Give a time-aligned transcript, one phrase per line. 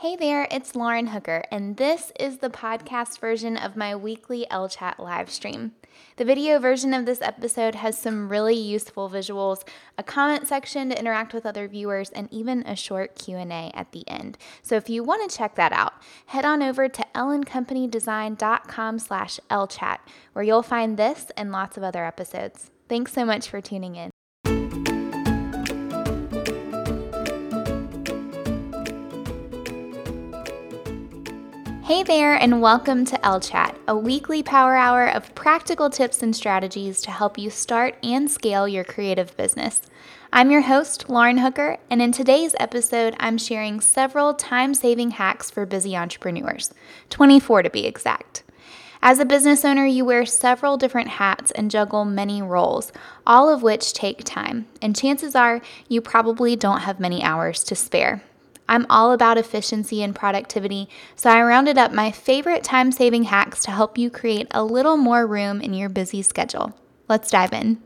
[0.00, 4.98] Hey there, it's Lauren Hooker, and this is the podcast version of my weekly LChat
[4.98, 5.72] live stream.
[6.16, 9.62] The video version of this episode has some really useful visuals,
[9.98, 14.08] a comment section to interact with other viewers, and even a short Q&A at the
[14.08, 14.38] end.
[14.62, 15.92] So if you want to check that out,
[16.24, 19.98] head on over to ellencompanydesigncom slash lchat,
[20.32, 22.70] where you'll find this and lots of other episodes.
[22.88, 24.10] Thanks so much for tuning in.
[31.90, 36.36] Hey there, and welcome to L Chat, a weekly power hour of practical tips and
[36.36, 39.82] strategies to help you start and scale your creative business.
[40.32, 45.50] I'm your host, Lauren Hooker, and in today's episode, I'm sharing several time saving hacks
[45.50, 46.72] for busy entrepreneurs
[47.08, 48.44] 24 to be exact.
[49.02, 52.92] As a business owner, you wear several different hats and juggle many roles,
[53.26, 57.74] all of which take time, and chances are you probably don't have many hours to
[57.74, 58.22] spare.
[58.70, 63.64] I'm all about efficiency and productivity, so I rounded up my favorite time saving hacks
[63.64, 66.72] to help you create a little more room in your busy schedule.
[67.08, 67.82] Let's dive in.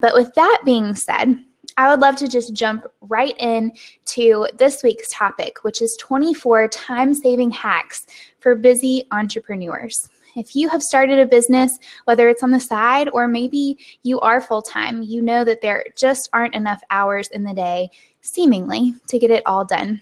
[0.00, 1.38] But with that being said,
[1.76, 3.72] I would love to just jump right in
[4.06, 8.06] to this week's topic, which is 24 time saving hacks
[8.40, 10.08] for busy entrepreneurs.
[10.36, 14.40] If you have started a business, whether it's on the side or maybe you are
[14.40, 17.90] full time, you know that there just aren't enough hours in the day
[18.24, 20.00] seemingly, to get it all done.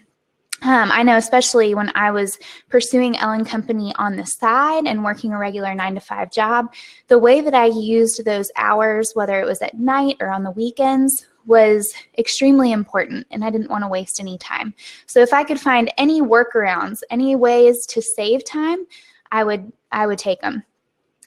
[0.63, 2.39] Um, I know, especially when I was
[2.71, 6.73] pursuing Elle & Company on the side and working a regular nine to five job,
[7.09, 10.53] the way that I used those hours, whether it was at night or on the
[10.53, 14.73] weekends, was extremely important and I didn't want to waste any time.
[15.07, 18.87] So if I could find any workarounds, any ways to save time,
[19.33, 20.63] I would I would take them.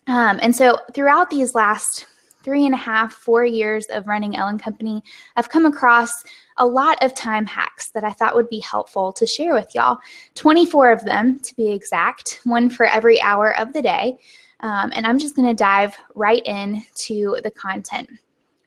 [0.08, 2.06] Um, and so throughout these last
[2.46, 5.04] three and a half, four years of running Elle & Company,
[5.36, 6.24] I've come across
[6.58, 9.98] a lot of time hacks that I thought would be helpful to share with y'all.
[10.36, 14.18] 24 of them, to be exact, one for every hour of the day.
[14.60, 18.10] Um, and I'm just going to dive right into the content,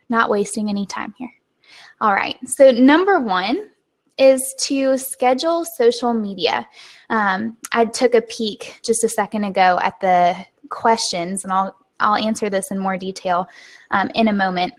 [0.08, 1.32] not wasting any time here.
[2.00, 3.70] All right, so number one
[4.18, 6.66] is to schedule social media.
[7.10, 10.36] Um, I took a peek just a second ago at the
[10.68, 13.48] questions, and I'll I'll answer this in more detail
[13.90, 14.74] um, in a moment.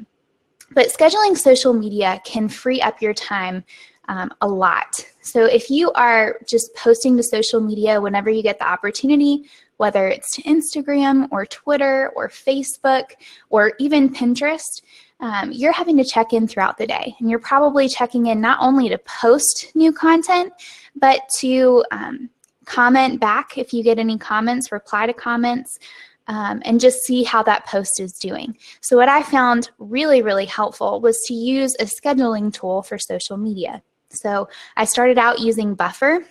[0.71, 3.63] But scheduling social media can free up your time
[4.07, 5.05] um, a lot.
[5.21, 9.45] So if you are just posting to social media whenever you get the opportunity,
[9.77, 13.11] whether it's to Instagram or Twitter or Facebook
[13.49, 14.81] or even Pinterest,
[15.21, 17.15] um, you're having to check in throughout the day.
[17.19, 20.53] And you're probably checking in not only to post new content,
[20.95, 22.29] but to um,
[22.65, 25.79] comment back if you get any comments, reply to comments,
[26.29, 28.55] um, and just see how that post is doing.
[28.79, 33.35] So, what I found really, really helpful was to use a scheduling tool for social
[33.35, 33.81] media.
[34.09, 34.47] So,
[34.77, 36.23] I started out using Buffer.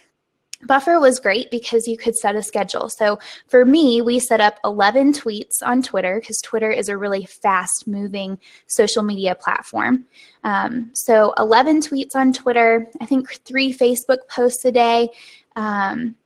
[0.66, 2.88] Buffer was great because you could set a schedule.
[2.88, 7.26] So for me, we set up 11 tweets on Twitter because Twitter is a really
[7.26, 10.04] fast moving social media platform.
[10.42, 15.10] Um, so 11 tweets on Twitter, I think three Facebook posts a day.
[15.54, 16.16] Um,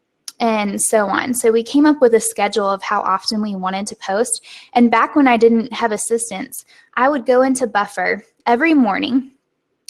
[0.43, 1.33] and so on.
[1.33, 4.45] So we came up with a schedule of how often we wanted to post.
[4.73, 6.65] And back when I didn't have assistants,
[6.95, 9.31] I would go into Buffer every morning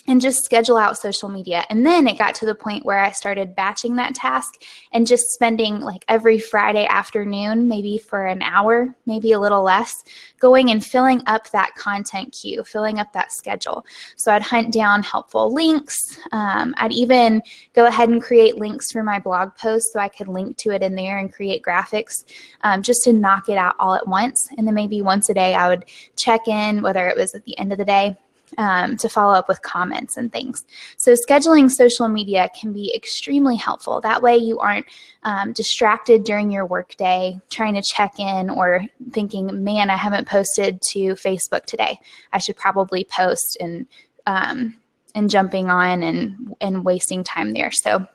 [0.08, 1.64] and just schedule out social media.
[1.70, 5.30] And then it got to the point where I started batching that task and just
[5.30, 10.02] spending like every Friday afternoon, maybe for an hour, maybe a little less,
[10.40, 13.86] going and filling up that content queue, filling up that schedule.
[14.16, 16.18] So I'd hunt down helpful links.
[16.32, 17.40] Um, I'd even
[17.72, 20.82] go ahead and create links for my blog post so I could link to it
[20.82, 22.24] in there and create graphics
[22.62, 24.48] um, just to knock it out all at once.
[24.58, 25.84] And then maybe once a day I would
[26.16, 28.16] check in, whether it was at the end of the day
[28.58, 30.64] um, to follow up with comments and things.
[30.96, 34.00] So, scheduling social media can be extremely helpful.
[34.00, 34.86] That way, you aren't
[35.24, 40.80] um, distracted during your workday trying to check in or thinking, man, I haven't posted
[40.90, 41.98] to Facebook today.
[42.32, 43.86] I should probably post and
[44.26, 44.76] um,
[45.14, 47.70] and jumping on and and wasting time there.
[47.70, 48.06] So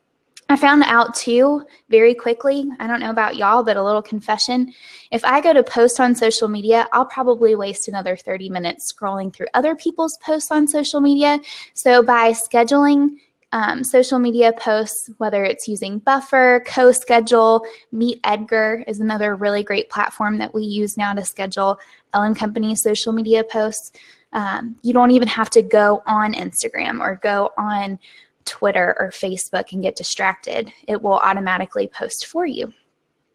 [0.50, 2.70] I found out too very quickly.
[2.80, 4.74] I don't know about y'all, but a little confession.
[5.12, 9.34] If I go to post on social media, I'll probably waste another 30 minutes scrolling
[9.34, 11.42] through other people's posts on social media.
[11.74, 13.18] So by scheduling
[13.52, 19.90] um, social media posts, whether it's using Buffer, CoSchedule, Meet Edgar is another really great
[19.90, 21.78] platform that we use now to schedule
[22.14, 23.92] Elle & Company social media posts.
[24.34, 28.00] Um, you don't even have to go on Instagram or go on
[28.48, 32.74] Twitter or Facebook and get distracted, it will automatically post for you.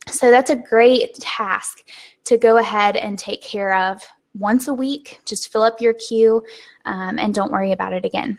[0.09, 1.85] So that's a great task
[2.25, 4.03] to go ahead and take care of
[4.37, 5.21] once a week.
[5.25, 6.43] Just fill up your queue
[6.85, 8.39] um, and don't worry about it again.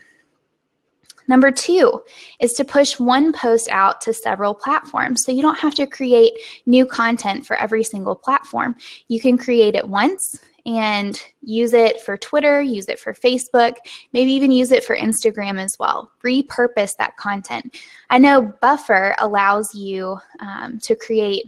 [1.26, 2.02] Number two
[2.40, 5.24] is to push one post out to several platforms.
[5.24, 6.34] So you don't have to create
[6.66, 8.76] new content for every single platform.
[9.08, 13.74] You can create it once and use it for Twitter, use it for Facebook,
[14.12, 16.10] maybe even use it for Instagram as well.
[16.24, 17.76] Repurpose that content.
[18.10, 21.44] I know Buffer allows you um, to create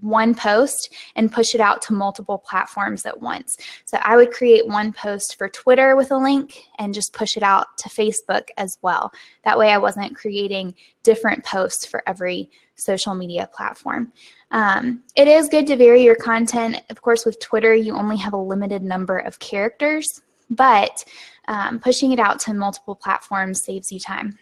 [0.00, 3.58] one post and push it out to multiple platforms at once.
[3.84, 7.42] So I would create one post for Twitter with a link and just push it
[7.42, 9.12] out to Facebook as well.
[9.44, 14.12] That way I wasn't creating different posts for every social media platform.
[14.50, 16.80] Um, it is good to vary your content.
[16.90, 21.04] Of course, with Twitter, you only have a limited number of characters, but
[21.48, 24.38] um, pushing it out to multiple platforms saves you time.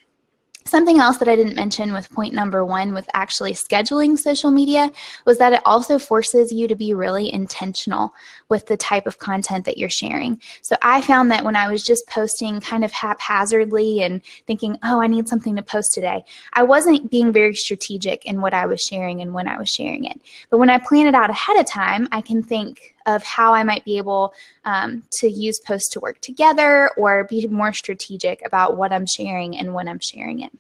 [0.71, 4.93] Something else that I didn't mention with point number one with actually scheduling social media
[5.27, 8.15] was that it also forces you to be really intentional
[8.49, 10.41] with the type of content that you're sharing.
[10.63, 15.03] So I found that when I was just posting kind of haphazardly and thinking, oh,
[15.03, 18.81] I need something to post today, I wasn't being very strategic in what I was
[18.81, 20.21] sharing and when I was sharing it.
[20.51, 23.63] But when I plan it out ahead of time, I can think, of how I
[23.63, 24.33] might be able
[24.65, 29.57] um, to use posts to work together or be more strategic about what I'm sharing
[29.57, 30.53] and when I'm sharing it.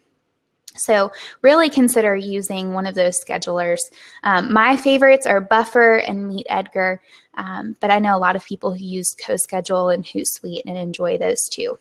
[0.77, 1.13] So
[1.43, 3.81] really consider using one of those schedulers.
[4.23, 7.03] Um, my favorites are Buffer and Meet Edgar,
[7.35, 11.19] um, but I know a lot of people who use CoSchedule and Hootsuite and enjoy
[11.19, 11.79] those too.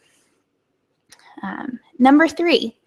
[1.43, 2.77] Um, number three,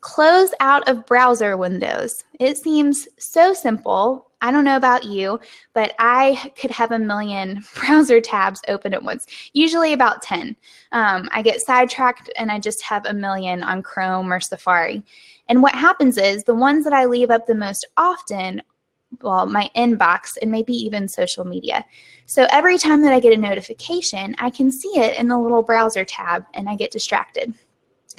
[0.00, 2.24] close out of browser windows.
[2.38, 5.40] It seems so simple, I don't know about you,
[5.72, 10.56] but I could have a million browser tabs open at once, usually about 10.
[10.92, 15.02] Um, I get sidetracked and I just have a million on Chrome or Safari.
[15.48, 18.62] And what happens is the ones that I leave up the most often,
[19.22, 21.84] well, my inbox and maybe even social media.
[22.26, 25.62] So every time that I get a notification, I can see it in the little
[25.62, 27.54] browser tab and I get distracted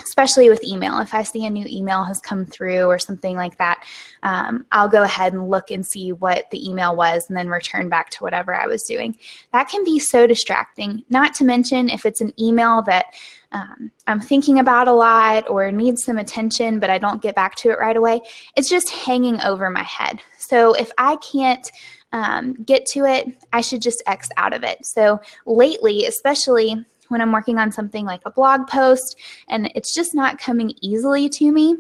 [0.04, 1.00] especially with email.
[1.00, 3.84] If I see a new email has come through or something like that,
[4.24, 7.90] um, I'll go ahead and look and see what the email was and then return
[7.90, 9.18] back to whatever I was doing.
[9.54, 13.07] That can be so distracting, not to mention if it's an email that
[13.51, 17.56] um, I'm thinking about a lot or needs some attention, but I don't get back
[17.56, 18.22] to it right away.
[18.56, 20.22] It's just hanging over my head.
[20.38, 21.69] So if I can't
[22.12, 24.86] um, get to it, I should just X out of it.
[24.86, 29.17] So lately, especially when I'm working on something like a blog post
[29.47, 31.77] and it's just not coming easily to me.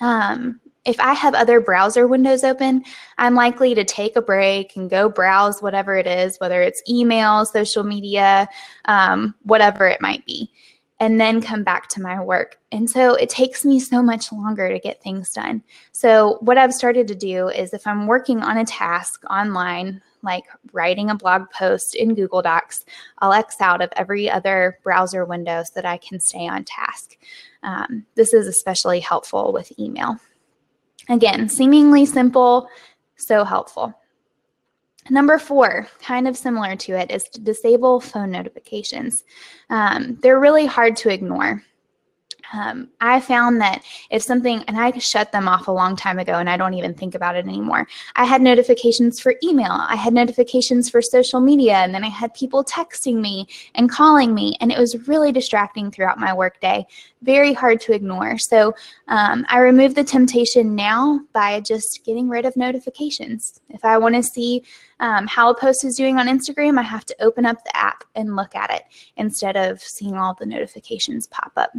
[0.00, 2.82] Um, if I have other browser windows open,
[3.18, 7.44] I'm likely to take a break and go browse whatever it is, whether it's email,
[7.44, 8.48] social media,
[8.86, 10.50] um, whatever it might be,
[10.98, 12.56] and then come back to my work.
[12.72, 15.62] And so it takes me so much longer to get things done.
[15.92, 20.44] So, what I've started to do is if I'm working on a task online, like
[20.72, 22.84] writing a blog post in Google Docs,
[23.18, 27.16] I'll X out of every other browser window so that I can stay on task.
[27.62, 30.18] Um, this is especially helpful with email.
[31.08, 32.68] Again, seemingly simple,
[33.16, 33.94] so helpful.
[35.10, 39.24] Number four, kind of similar to it, is to disable phone notifications.
[39.70, 41.62] Um, they're really hard to ignore.
[42.52, 46.34] Um, I found that if something, and I shut them off a long time ago
[46.34, 47.86] and I don't even think about it anymore.
[48.16, 52.32] I had notifications for email, I had notifications for social media, and then I had
[52.34, 56.86] people texting me and calling me, and it was really distracting throughout my workday.
[57.22, 58.38] Very hard to ignore.
[58.38, 58.74] So
[59.08, 63.60] um, I remove the temptation now by just getting rid of notifications.
[63.70, 64.62] If I want to see
[65.00, 68.04] um, how a post is doing on Instagram, I have to open up the app
[68.14, 68.82] and look at it
[69.16, 71.72] instead of seeing all the notifications pop up.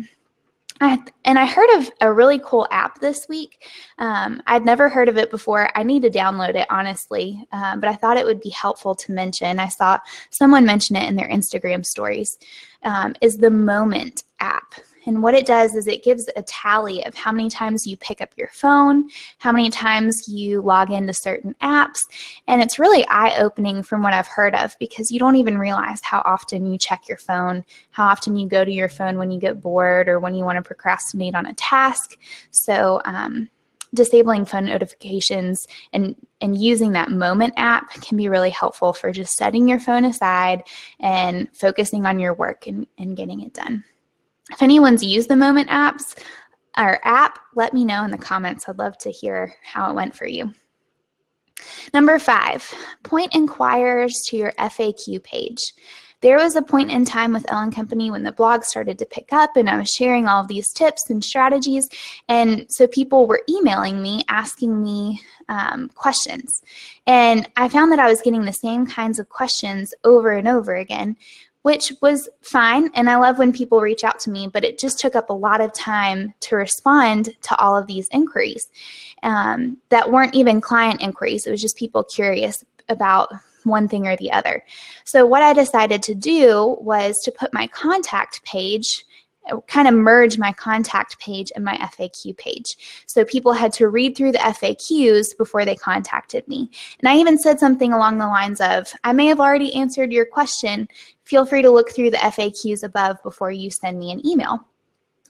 [0.82, 3.68] I, and I heard of a really cool app this week.
[3.98, 5.70] Um, I'd never heard of it before.
[5.76, 9.12] I need to download it, honestly, um, but I thought it would be helpful to
[9.12, 9.60] mention.
[9.60, 12.38] I saw someone mention it in their Instagram stories.
[12.84, 14.74] Um, is the Moment app.
[15.10, 18.22] And what it does is it gives a tally of how many times you pick
[18.22, 22.02] up your phone, how many times you log into certain apps.
[22.48, 26.00] And it's really eye opening from what I've heard of because you don't even realize
[26.04, 29.40] how often you check your phone, how often you go to your phone when you
[29.40, 32.16] get bored or when you want to procrastinate on a task.
[32.52, 33.50] So, um,
[33.96, 39.36] disabling phone notifications and and using that moment app can be really helpful for just
[39.36, 40.62] setting your phone aside
[41.00, 43.84] and focusing on your work and, and getting it done
[44.52, 46.18] if anyone's used the Moment apps
[46.78, 48.68] or app, let me know in the comments.
[48.68, 50.54] I'd love to hear how it went for you.
[51.94, 55.74] Number five, point inquirers to your FAQ page.
[56.22, 59.06] There was a point in time with Elle & Company when the blog started to
[59.06, 61.88] pick up and I was sharing all of these tips and strategies.
[62.28, 66.62] And so people were emailing me, asking me um, questions.
[67.08, 70.76] And I found that I was getting the same kinds of questions over and over
[70.76, 71.16] again,
[71.64, 72.90] which was fine.
[72.96, 75.34] And I love when people reach out to me, but it just took up a
[75.34, 78.70] lot of time to respond to all of these inquiries
[79.24, 81.46] um, that weren't even client inquiries.
[81.46, 83.32] It was just people curious about
[83.66, 84.64] one thing or the other.
[85.04, 89.06] So, what I decided to do was to put my contact page
[89.68, 93.04] kind of merge my contact page and my FAQ page.
[93.08, 96.70] So people had to read through the FAQs before they contacted me.
[97.00, 100.26] And I even said something along the lines of, I may have already answered your
[100.26, 100.88] question.
[101.24, 104.66] Feel free to look through the FAQs above before you send me an email.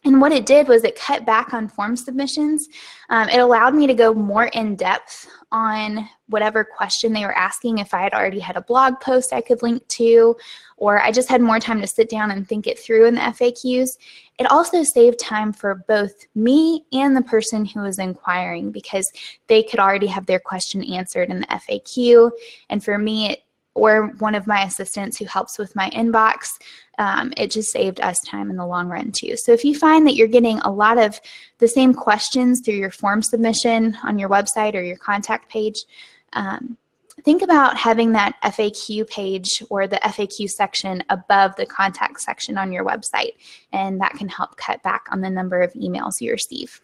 [0.06, 2.70] And what it did was it cut back on form submissions.
[3.10, 7.80] Um, it allowed me to go more in depth on whatever question they were asking.
[7.80, 10.38] If I had already had a blog post I could link to,
[10.78, 13.22] or I just had more time to sit down and think it through in the
[13.22, 13.98] FAQs.
[14.38, 19.12] It also saved time for both me and the person who was inquiring because
[19.48, 22.32] they could already have their question answered in the FAQ.
[22.70, 23.44] And for me, it
[23.76, 26.50] or one of my assistants who helps with my inbox,
[26.98, 29.38] um, it just saved us time in the long run too.
[29.38, 31.20] So if you find that you're getting a lot of
[31.60, 35.86] the same questions through your form submission on your website or your contact page,
[36.34, 36.78] um,
[37.24, 42.72] think about having that FAQ page or the FAQ section above the contact section on
[42.72, 43.34] your website,
[43.72, 46.82] and that can help cut back on the number of emails you receive.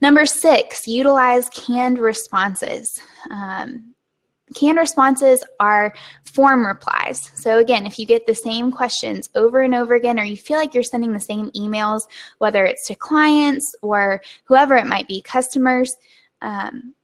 [0.00, 3.00] Number six, utilize canned responses.
[3.30, 3.91] Um,
[4.54, 5.94] Canned responses are
[6.24, 7.30] form replies.
[7.34, 10.58] So, again, if you get the same questions over and over again, or you feel
[10.58, 12.02] like you're sending the same emails,
[12.38, 15.96] whether it's to clients or whoever it might be, customers,
[16.40, 16.94] um,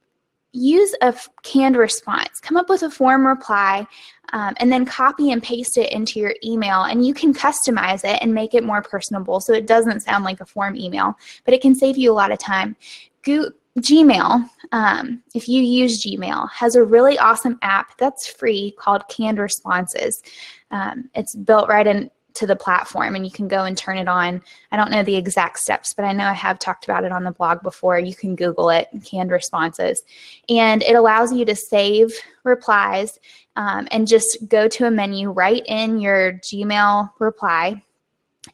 [0.51, 2.39] use a canned response.
[2.39, 3.85] Come up with a form reply
[4.33, 6.83] um, and then copy and paste it into your email.
[6.83, 10.41] And you can customize it and make it more personable so it doesn't sound like
[10.41, 11.15] a form email,
[11.45, 12.75] but it can save you a lot of time.
[13.23, 19.07] Go Gmail, um, if you use Gmail, has a really awesome app that's free called
[19.09, 20.21] Canned Responses.
[20.71, 24.41] Um, it's built right into the platform and you can go and turn it on.
[24.71, 27.23] I don't know the exact steps, but I know I have talked about it on
[27.23, 27.99] the blog before.
[27.99, 30.03] You can Google it, Canned Responses.
[30.47, 33.19] And it allows you to save replies
[33.55, 37.83] um, and just go to a menu right in your Gmail reply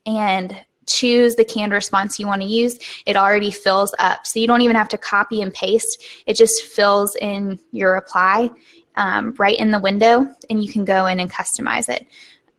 [0.06, 4.26] and choose the canned response you want to use, it already fills up.
[4.26, 6.04] So you don't even have to copy and paste.
[6.26, 8.50] It just fills in your reply
[8.96, 12.08] um, right in the window and you can go in and customize it.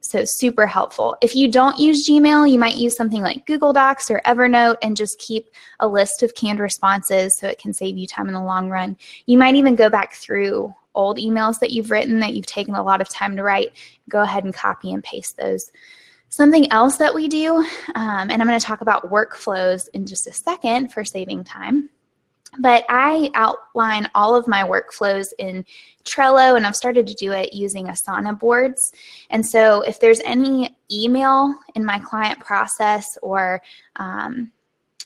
[0.01, 1.17] So super helpful.
[1.21, 4.97] If you don't use Gmail, you might use something like Google Docs or Evernote and
[4.97, 5.49] just keep
[5.81, 8.97] a list of canned responses so it can save you time in the long run.
[9.27, 12.83] You might even go back through old emails that you've written that you've taken a
[12.83, 13.73] lot of time to write.
[14.09, 15.73] Go ahead and copy and paste those.
[16.37, 17.57] Something else that we do,
[17.95, 21.89] um, and I'm going to talk about workflows in just a second for saving time,
[22.59, 25.65] but I outline all of my workflows in
[26.05, 28.93] Trello, and I've started to do it using Asana boards.
[29.31, 33.63] And so if there's any email in my client process or
[33.97, 34.53] um,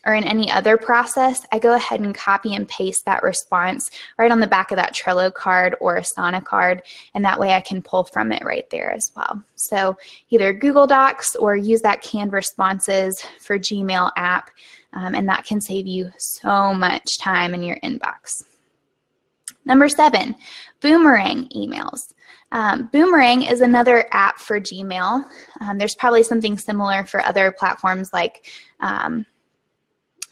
[0.07, 4.31] or in any other process, I go ahead and copy and paste that response right
[4.31, 6.83] on the back of that Trello card or Asana card,
[7.15, 9.43] and that way I can pull from it right there as well.
[9.57, 9.97] So
[10.31, 14.51] either Google Docs or use that canned responses for Gmail app,
[14.93, 18.45] um, and that can save you so much time in your inbox.
[19.65, 20.35] Number seven,
[20.81, 22.13] boomerang emails.
[22.53, 25.25] Um, Boomerang is another app for Gmail.
[25.61, 29.25] Um, there's probably something similar for other platforms like um,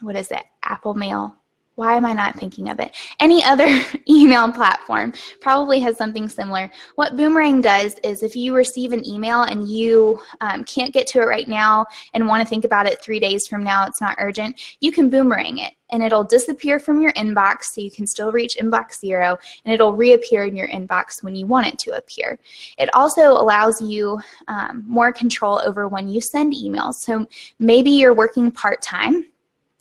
[0.01, 0.45] what is it?
[0.63, 1.35] Apple Mail.
[1.79, 2.97] Why am I not thinking of it?
[3.21, 3.69] Any other
[4.11, 6.69] email platform probably has something similar.
[6.97, 11.21] What Boomerang does is if you receive an email and you um, can't get to
[11.21, 14.17] it right now and want to think about it three days from now, it's not
[14.19, 18.33] urgent, you can Boomerang it and it'll disappear from your inbox so you can still
[18.33, 22.41] reach inbox zero and it'll reappear in your inbox when you want it to appear.
[22.79, 26.95] It also allows you um, more control over when you send emails.
[26.95, 27.25] So
[27.61, 29.27] maybe you're working part time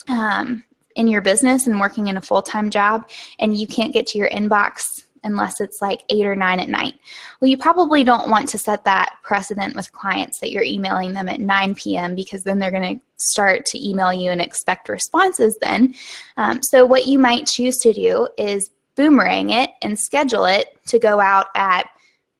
[0.07, 0.63] um,
[0.95, 3.09] in your business and working in a full time job,
[3.39, 6.95] and you can't get to your inbox unless it's like eight or nine at night.
[7.39, 11.29] Well, you probably don't want to set that precedent with clients that you're emailing them
[11.29, 12.15] at 9 p.m.
[12.15, 15.95] because then they're going to start to email you and expect responses then.
[16.37, 20.97] Um, so, what you might choose to do is boomerang it and schedule it to
[20.97, 21.87] go out at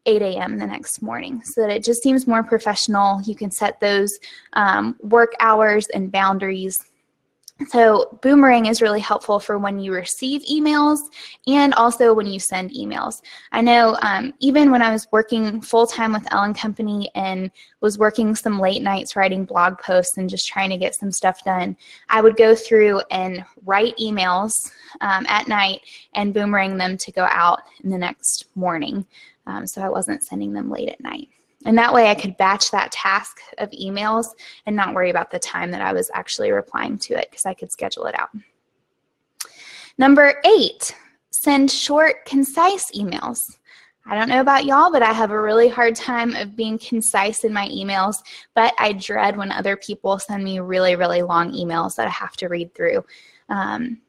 [0.08, 0.58] 8 a.m.
[0.58, 3.22] the next morning so that it just seems more professional.
[3.24, 4.18] You can set those
[4.54, 6.82] um, work hours and boundaries
[7.68, 11.00] so Boomerang is really helpful for when you receive emails
[11.48, 13.22] and also when you send emails.
[13.52, 17.50] I know um, even when I was working full time with Elle & Company and
[17.82, 21.44] was working some late nights writing blog posts and just trying to get some stuff
[21.44, 21.76] done,
[22.10, 24.52] I would go through and write emails
[25.02, 25.82] um, at night
[26.14, 29.06] and boomerang them to go out in the next morning.
[29.48, 31.30] Um, so I wasn't sending them late at night.
[31.68, 34.28] And that way I could batch that task of emails
[34.66, 37.54] and not worry about the time that I was actually replying to it because I
[37.54, 38.30] could schedule it out.
[39.98, 40.96] Number eight,
[41.32, 43.58] send short, concise emails.
[44.06, 47.44] I don't know about y'all, but I have a really hard time of being concise
[47.44, 48.24] in my emails,
[48.56, 52.38] but I dread when other people send me really, really long emails that I have
[52.38, 53.04] to read through.
[53.50, 54.00] Um,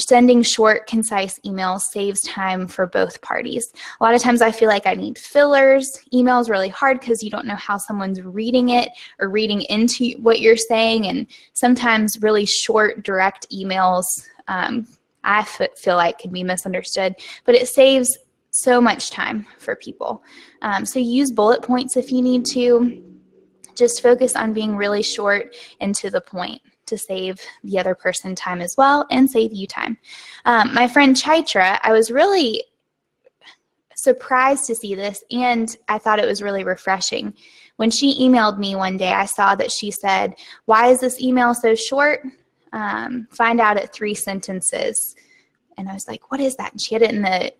[0.00, 3.72] sending short, concise emails saves time for both parties.
[4.00, 5.98] A lot of times I feel like I need fillers.
[6.12, 10.12] Email is really hard because you don't know how someone's reading it or reading into
[10.20, 11.06] what you're saying.
[11.06, 14.04] And sometimes really short, direct emails
[14.48, 14.86] um,
[15.24, 17.14] I feel like can be misunderstood,
[17.44, 18.18] but it saves
[18.50, 20.22] so much time for people.
[20.62, 23.02] Um, so use bullet points if you need to.
[23.76, 26.60] Just focus on being really short and to the point
[26.90, 29.96] to save the other person time as well and save you time.
[30.44, 32.64] Um, my friend Chaitra, I was really
[33.94, 37.34] surprised to see this and I thought it was really refreshing.
[37.76, 40.34] When she emailed me one day, I saw that she said,
[40.66, 42.22] Why is this email so short?
[42.72, 45.16] Um, find out at three sentences.
[45.78, 46.72] And I was like, What is that?
[46.72, 47.52] And she had it in the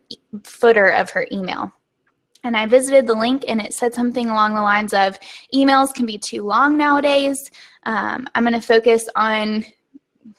[0.45, 1.73] footer of her email.
[2.43, 5.19] And I visited the link and it said something along the lines of
[5.55, 7.51] emails can be too long nowadays.
[7.85, 9.65] Um, I'm going to focus on,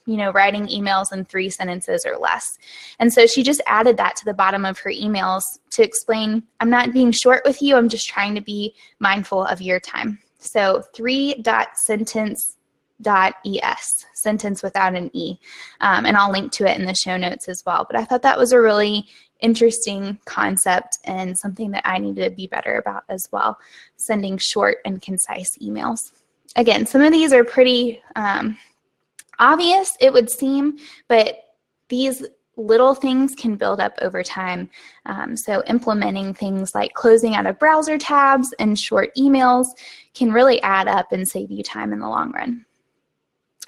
[0.05, 2.57] you know, writing emails in three sentences or less.
[2.99, 6.69] And so she just added that to the bottom of her emails to explain I'm
[6.69, 10.19] not being short with you, I'm just trying to be mindful of your time.
[10.39, 12.57] So three dot sentence
[13.01, 15.37] dot es sentence without an e
[15.81, 18.21] um, and i'll link to it in the show notes as well but i thought
[18.21, 19.07] that was a really
[19.41, 23.57] interesting concept and something that I need to be better about as well,
[23.97, 26.11] sending short and concise emails.
[26.55, 28.57] Again, some of these are pretty um,
[29.39, 30.77] obvious, it would seem,
[31.07, 31.37] but
[31.89, 32.23] these
[32.57, 34.69] little things can build up over time.
[35.05, 39.67] Um, so implementing things like closing out of browser tabs and short emails
[40.13, 42.65] can really add up and save you time in the long run.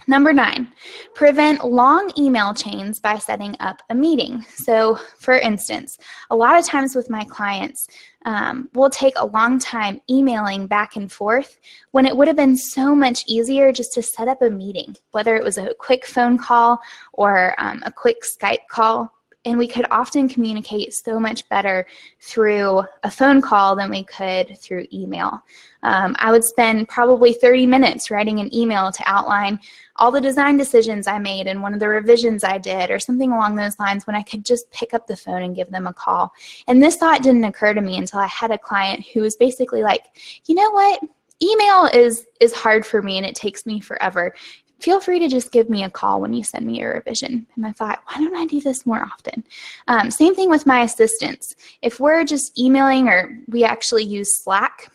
[0.07, 0.72] Number nine,
[1.13, 4.45] prevent long email chains by setting up a meeting.
[4.55, 5.98] So, for instance,
[6.29, 7.87] a lot of times with my clients,
[8.25, 11.59] um, we'll take a long time emailing back and forth
[11.92, 15.35] when it would have been so much easier just to set up a meeting, whether
[15.35, 16.79] it was a quick phone call
[17.13, 19.11] or um, a quick Skype call
[19.46, 21.86] and we could often communicate so much better
[22.22, 25.44] through a phone call than we could through email.
[25.84, 29.60] Um, I would spend probably 30 minutes writing an email to outline
[29.98, 33.32] all the design decisions I made and one of the revisions I did or something
[33.32, 35.94] along those lines when I could just pick up the phone and give them a
[35.94, 36.32] call.
[36.68, 39.84] And this thought didn't occur to me until I had a client who was basically
[39.84, 40.06] like,
[40.46, 41.01] you know what?
[41.42, 44.34] email is is hard for me and it takes me forever
[44.83, 47.48] feel free to just give me a call when you send me a revision.
[47.55, 49.41] And I thought, why don't I do this more often?
[49.87, 51.55] Um, same thing with my assistants.
[51.81, 54.91] If we're just emailing or we actually use Slack,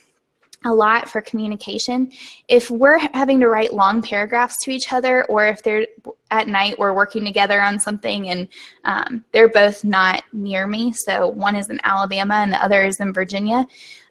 [0.65, 2.11] a lot for communication.
[2.49, 5.87] If we're having to write long paragraphs to each other, or if they're
[6.31, 8.49] at night we're working together on something and
[8.85, 12.99] um, they're both not near me, so one is in Alabama and the other is
[12.99, 13.65] in Virginia,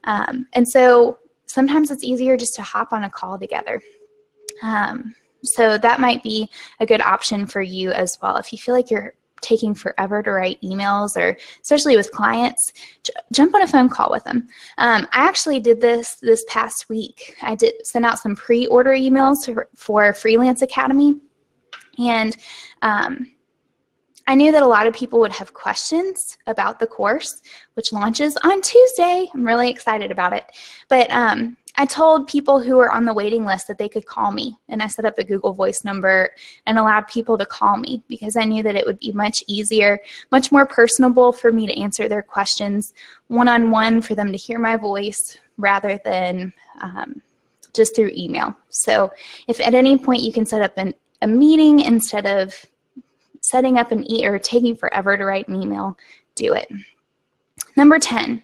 [0.05, 3.81] um, and so sometimes it's easier just to hop on a call together.
[4.63, 5.13] Um,
[5.47, 8.37] so that might be a good option for you as well.
[8.37, 13.13] If you feel like you're taking forever to write emails or especially with clients j-
[13.31, 14.47] jump on a phone call with them.
[14.77, 17.35] Um, i actually did this this past week.
[17.41, 21.19] I did send out some pre-order emails for, for freelance academy.
[21.99, 22.35] And
[22.81, 23.31] um,
[24.27, 27.41] I knew that a lot of people would have questions about the course,
[27.75, 29.27] which launches on Tuesday.
[29.33, 30.43] I'm really excited about it.
[30.89, 34.31] But um, I told people who were on the waiting list that they could call
[34.31, 36.31] me, and I set up a Google Voice number
[36.65, 39.97] and allowed people to call me because I knew that it would be much easier,
[40.29, 42.93] much more personable for me to answer their questions
[43.27, 47.21] one on one for them to hear my voice rather than um,
[47.73, 48.57] just through email.
[48.69, 49.11] So,
[49.47, 52.53] if at any point you can set up an, a meeting instead of
[53.49, 55.97] setting up an e or taking forever to write an email,
[56.35, 56.67] do it.
[57.75, 58.43] Number 10,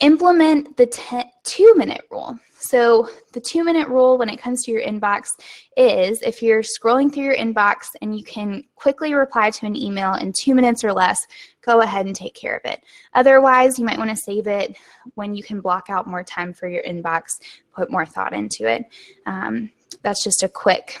[0.00, 2.38] implement the ten, two minute rule.
[2.58, 5.32] So, the two minute rule when it comes to your inbox
[5.76, 10.14] is if you're scrolling through your inbox and you can quickly reply to an email
[10.14, 11.26] in two minutes or less,
[11.60, 12.80] go ahead and take care of it.
[13.14, 14.76] Otherwise, you might want to save it
[15.14, 17.38] when you can block out more time for your inbox,
[17.72, 18.84] put more thought into it.
[19.26, 19.70] Um,
[20.02, 21.00] that's just a quick,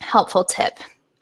[0.00, 0.78] helpful tip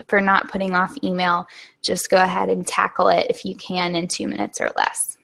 [0.06, 1.46] for not putting off email.
[1.82, 5.18] Just go ahead and tackle it if you can in two minutes or less.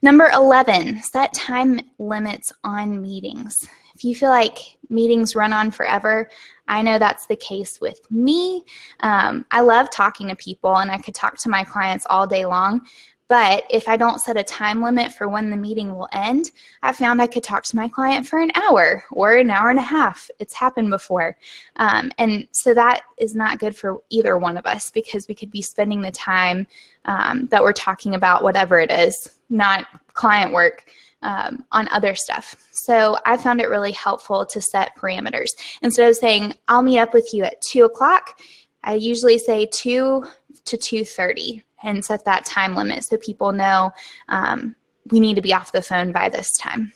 [0.00, 3.68] Number 11, set time limits on meetings.
[3.94, 6.30] If you feel like meetings run on forever,
[6.68, 8.64] I know that's the case with me.
[9.00, 12.46] Um, I love talking to people and I could talk to my clients all day
[12.46, 12.82] long,
[13.28, 16.50] But if I don't set a time limit for when the meeting will end,
[16.82, 19.78] I found I could talk to my client for an hour or an hour and
[19.78, 20.30] a half.
[20.38, 21.36] It's happened before.
[21.76, 25.50] Um, and so that is not good for either one of us because we could
[25.50, 26.66] be spending the time
[27.04, 30.84] um, that we're talking about, whatever it is, not client work.
[31.20, 32.54] Um, on other stuff.
[32.70, 35.50] So I found it really helpful to set parameters.
[35.82, 38.38] Instead of saying, I'll meet up with you at two o'clock,
[38.84, 40.24] I usually say two
[40.66, 43.90] to 2.30 and set that time limit so people know
[44.28, 44.74] um,
[45.10, 46.92] we need to be off the phone by this time.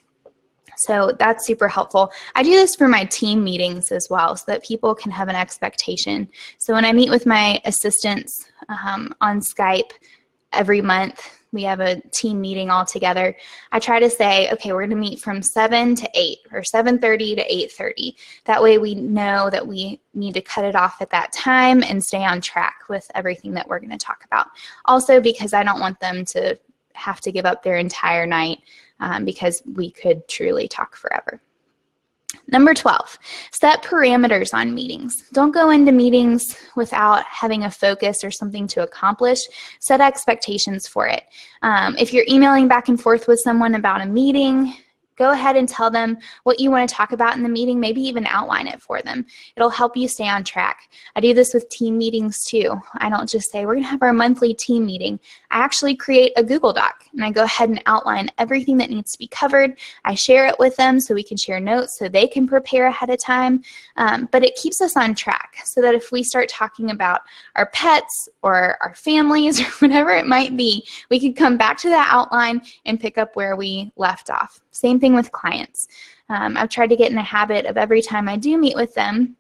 [0.77, 2.11] So that's super helpful.
[2.35, 5.37] I do this for my team meetings as well so that people can have an
[5.37, 6.29] expectation.
[6.59, 9.91] So when I meet with my assistants um, on Skype
[10.53, 13.37] every month, we have a team meeting all together
[13.71, 17.37] i try to say okay we're going to meet from 7 to 8 or 7.30
[17.37, 21.33] to 8.30 that way we know that we need to cut it off at that
[21.33, 24.49] time and stay on track with everything that we're going to talk about.
[24.87, 26.59] Also because i don't want them to
[26.95, 28.59] have to give up their entire night
[29.01, 31.41] um, because we could truly talk forever
[32.49, 33.19] Number 12,
[33.51, 35.25] set parameters on meetings.
[35.33, 39.41] Don't go into meetings without having a focus or something to accomplish.
[39.81, 41.25] Set expectations for it.
[41.63, 44.75] Um, if you're emailing back and forth with someone about a meeting,
[45.23, 48.01] go ahead and tell them what you want to talk about in the meeting, maybe
[48.01, 49.25] even outline it for them.
[49.57, 50.91] It'll help you stay on track.
[51.15, 52.75] I do this with team meetings too.
[52.99, 55.21] I don't just say, we're going to have our monthly team meeting.
[55.53, 59.13] I actually create a Google Doc and I go ahead and outline everything that needs
[59.13, 59.79] to be covered.
[60.05, 63.11] I share it with them so we can share notes so they can prepare ahead
[63.11, 63.63] of time.
[63.97, 67.21] Um, but it keeps us on track so that if we start talking about
[67.55, 71.91] our pets or our families or whatever it might be, we can come back to
[71.91, 74.61] that outline and pick up where we left off.
[74.73, 75.87] Same thing with clients.
[76.29, 78.95] Um, I've tried to get in the habit of every time I do meet with
[78.95, 79.37] them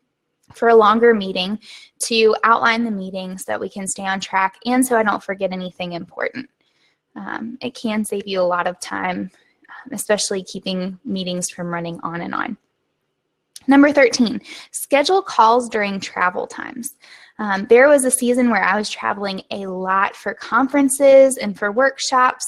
[0.53, 1.59] for a longer meeting
[1.99, 5.23] to outline the meeting so that we can stay on track and so I don't
[5.23, 6.49] forget anything important.
[7.17, 9.31] Um, it can save you a lot of time,
[9.91, 12.57] especially keeping meetings from running on and on.
[13.67, 14.41] Number 13,
[14.73, 16.97] schedule calls during travel times.
[17.43, 21.73] Um, there was a season where I was traveling a lot for conferences and for
[21.73, 22.47] workshops,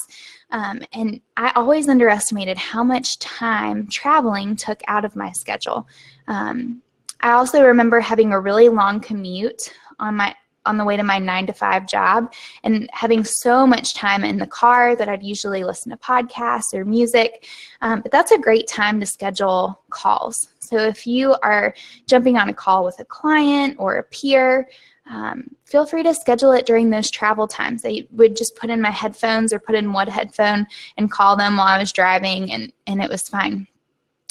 [0.51, 5.85] um, and I always underestimated how much time traveling took out of my schedule.
[6.29, 6.81] Um,
[7.19, 10.33] I also remember having a really long commute on my
[10.65, 14.37] on the way to my nine to five job and having so much time in
[14.37, 17.47] the car that I'd usually listen to podcasts or music.
[17.81, 20.49] Um, but that's a great time to schedule calls.
[20.59, 21.75] So if you are
[22.07, 24.67] jumping on a call with a client or a peer,
[25.07, 27.83] um, feel free to schedule it during those travel times.
[27.85, 30.65] I would just put in my headphones or put in one headphone
[30.97, 33.67] and call them while I was driving, and, and it was fine.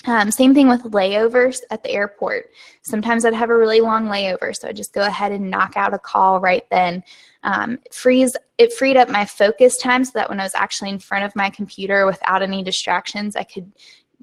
[0.06, 2.50] Um, same thing with layovers at the airport.
[2.82, 5.94] Sometimes I'd have a really long layover, so I'd just go ahead and knock out
[5.94, 7.02] a call right then.
[7.42, 10.90] Um, it, frees, it freed up my focus time so that when I was actually
[10.90, 13.70] in front of my computer without any distractions, I could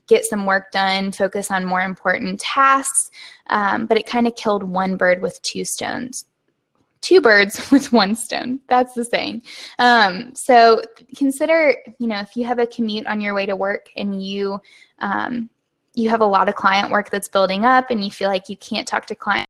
[0.08, 3.12] get some work done, focus on more important tasks.
[3.48, 6.26] Um, but it kind of killed one bird with two stones
[7.02, 8.60] two birds with one stone.
[8.70, 9.42] That's the saying.
[9.80, 10.82] Um, so
[11.18, 14.62] consider, you know, if you have a commute on your way to work and you
[15.00, 15.50] um,
[15.94, 18.58] you have a lot of client work that's building up and you feel like you
[18.58, 19.48] can't talk to client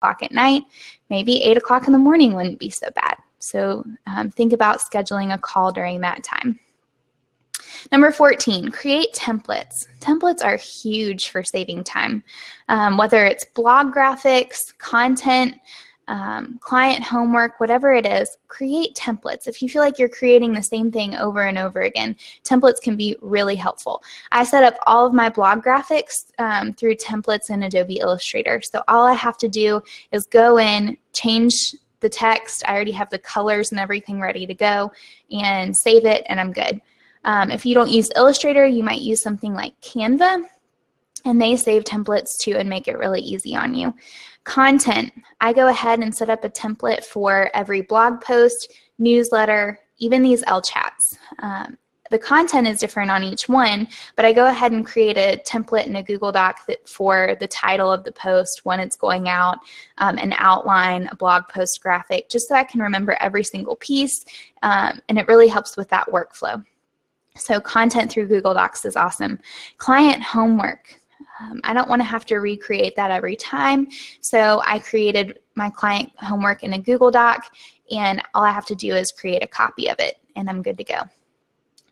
[0.00, 0.62] o'clock at night,
[1.10, 3.16] maybe eight o'clock in the morning wouldn't be so bad.
[3.38, 6.58] So um, think about scheduling a call during that time.
[7.92, 9.86] Number 14, create templates.
[10.00, 12.22] Templates are huge for saving time.
[12.68, 15.56] Um, whether it's blog graphics, content,
[16.08, 19.46] um, client homework, whatever it is, create templates.
[19.46, 22.96] If you feel like you're creating the same thing over and over again, templates can
[22.96, 24.02] be really helpful.
[24.32, 28.60] I set up all of my blog graphics um, through templates in Adobe Illustrator.
[28.62, 32.64] So all I have to do is go in, change the text.
[32.66, 34.90] I already have the colors and everything ready to go
[35.30, 36.80] and save it and I'm good.
[37.24, 40.44] Um, if you don't use Illustrator, you might use something like Canva
[41.24, 43.94] and they save templates too and make it really easy on you.
[44.44, 50.22] Content, I go ahead and set up a template for every blog post, newsletter, even
[50.22, 51.18] these L chats.
[51.40, 51.76] Um,
[52.10, 55.86] the content is different on each one, but I go ahead and create a template
[55.86, 59.58] in a Google Doc that for the title of the post, when it's going out,
[59.98, 64.24] um, an outline, a blog post graphic, just so I can remember every single piece,
[64.62, 66.64] um, and it really helps with that workflow.
[67.36, 69.38] So content through Google Docs is awesome.
[69.76, 70.97] Client homework.
[71.40, 73.88] Um, I don't want to have to recreate that every time.
[74.20, 77.52] So I created my client homework in a Google Doc
[77.90, 80.78] and all I have to do is create a copy of it and I'm good
[80.78, 81.00] to go.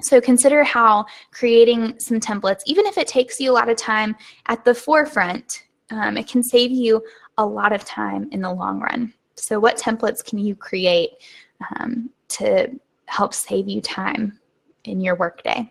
[0.02, 4.14] So consider how creating some templates, even if it takes you a lot of time
[4.46, 7.02] at the forefront, um, it can save you
[7.38, 9.14] a lot of time in the long run.
[9.36, 11.10] So what templates can you create
[11.78, 12.68] um, to
[13.06, 14.38] help save you time
[14.84, 15.68] in your workday.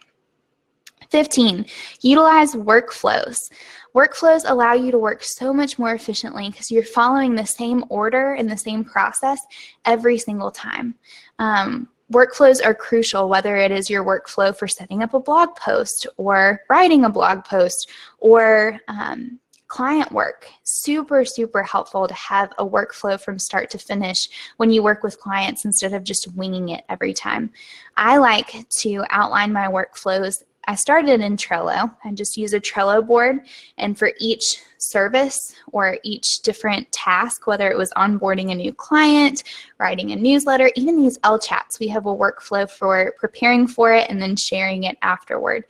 [1.10, 1.66] 15,
[2.02, 3.50] utilize workflows.
[3.96, 8.34] Workflows allow you to work so much more efficiently because you're following the same order
[8.34, 9.40] and the same process
[9.86, 10.96] every single time.
[11.40, 16.08] Um, workflows are crucial, whether it is your workflow for setting up a blog post
[16.18, 17.90] or writing a blog post
[18.20, 20.48] or um, client work.
[20.64, 25.20] Super, super helpful to have a workflow from start to finish when you work with
[25.20, 27.52] clients instead of just winging it every time.
[27.98, 33.06] I like to outline my workflows I started in Trello and just use a Trello
[33.06, 33.40] board.
[33.78, 39.44] And for each service or each different task, whether it was onboarding a new client,
[39.80, 44.10] writing a newsletter, even these L chats, we have a workflow for preparing for it
[44.10, 45.64] and then sharing it afterward.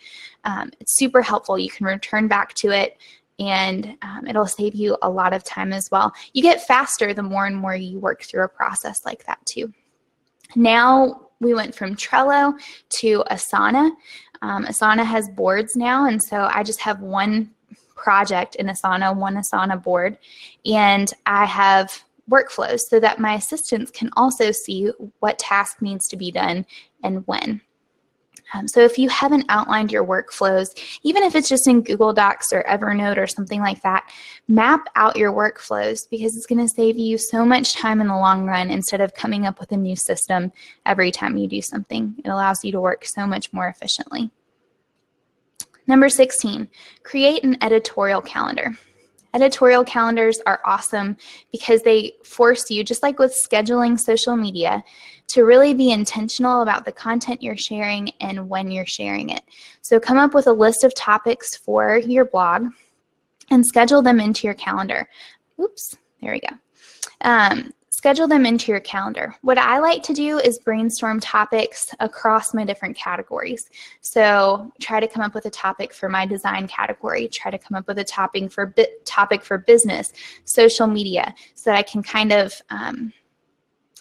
[0.43, 1.58] Um, it's super helpful.
[1.58, 2.97] You can return back to it
[3.39, 6.13] and um, it'll save you a lot of time as well.
[6.34, 9.73] You get faster the more and more you work through a process like that too.
[10.55, 12.53] Now we went from Trello
[13.01, 13.91] to Asana.
[14.41, 17.52] Um, Asana has boards now, and so I just have one
[17.95, 20.17] project in Asana, one Asana board,
[20.65, 26.17] and I have workflows so that my assistants can also see what task needs to
[26.17, 26.65] be done
[27.04, 27.62] and when.
[28.53, 32.53] Um, so if you haven't outlined your workflows, even if it's just in Google Docs
[32.53, 34.10] or Evernote or something like that,
[34.47, 38.15] map out your workflows because it's going to save you so much time in the
[38.15, 40.51] long run instead of coming up with a new system
[40.86, 42.15] every time you do something.
[42.23, 44.29] It allows you to work so much more efficiently.
[45.88, 46.67] Number 16,
[47.03, 48.75] create an editorial calendar.
[49.36, 51.17] Editorial calendars are awesome
[51.52, 54.82] because they force you, just like with scheduling social media,
[55.28, 59.43] to really be intentional about the content you're sharing and when you're sharing it.
[59.82, 62.67] So come up with a list of topics for your blog
[63.52, 65.10] and schedule them into your calendar.
[65.60, 66.56] Oops, there we go.
[67.19, 69.34] Um, schedule them into your calendar.
[69.41, 73.69] What I like to do is brainstorm topics across my different categories.
[74.01, 77.77] So try to come up with a topic for my design category, try to come
[77.77, 80.12] up with a topic for topic for business,
[80.43, 83.13] social media, so that I can kind of um,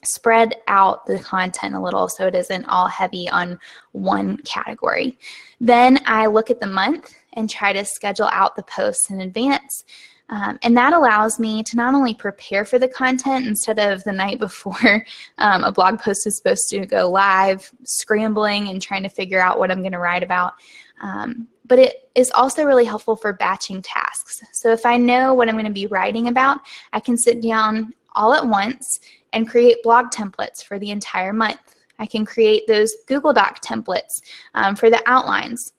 [0.02, 3.60] spread out the content a little so it isn't all heavy on
[3.92, 5.16] one category.
[5.60, 9.84] Then I look at the month and try to schedule out the posts in advance.
[10.30, 14.12] Um, and that allows me to not only prepare for the content instead of the
[14.12, 15.04] night before
[15.38, 19.58] um, a blog post is supposed to go live, scrambling and trying to figure out
[19.58, 20.54] what I'm going to write about.
[21.02, 24.42] Um, but it is also really helpful for batching tasks.
[24.52, 26.60] So if I know what I'm going to be writing about,
[26.92, 29.00] I can sit down all at once
[29.32, 31.74] and create blog templates for the entire month.
[31.98, 34.20] I can create those Google Doc templates
[34.54, 35.73] um, for the outlines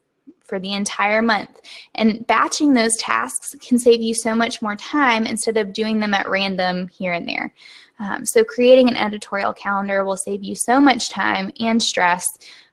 [0.46, 1.62] for the entire month.
[1.96, 6.14] And batching those tasks can save you so much more time instead of doing them
[6.14, 7.54] at random here and there.
[8.00, 12.26] Um, so creating an editorial calendar will save you so much time and stress,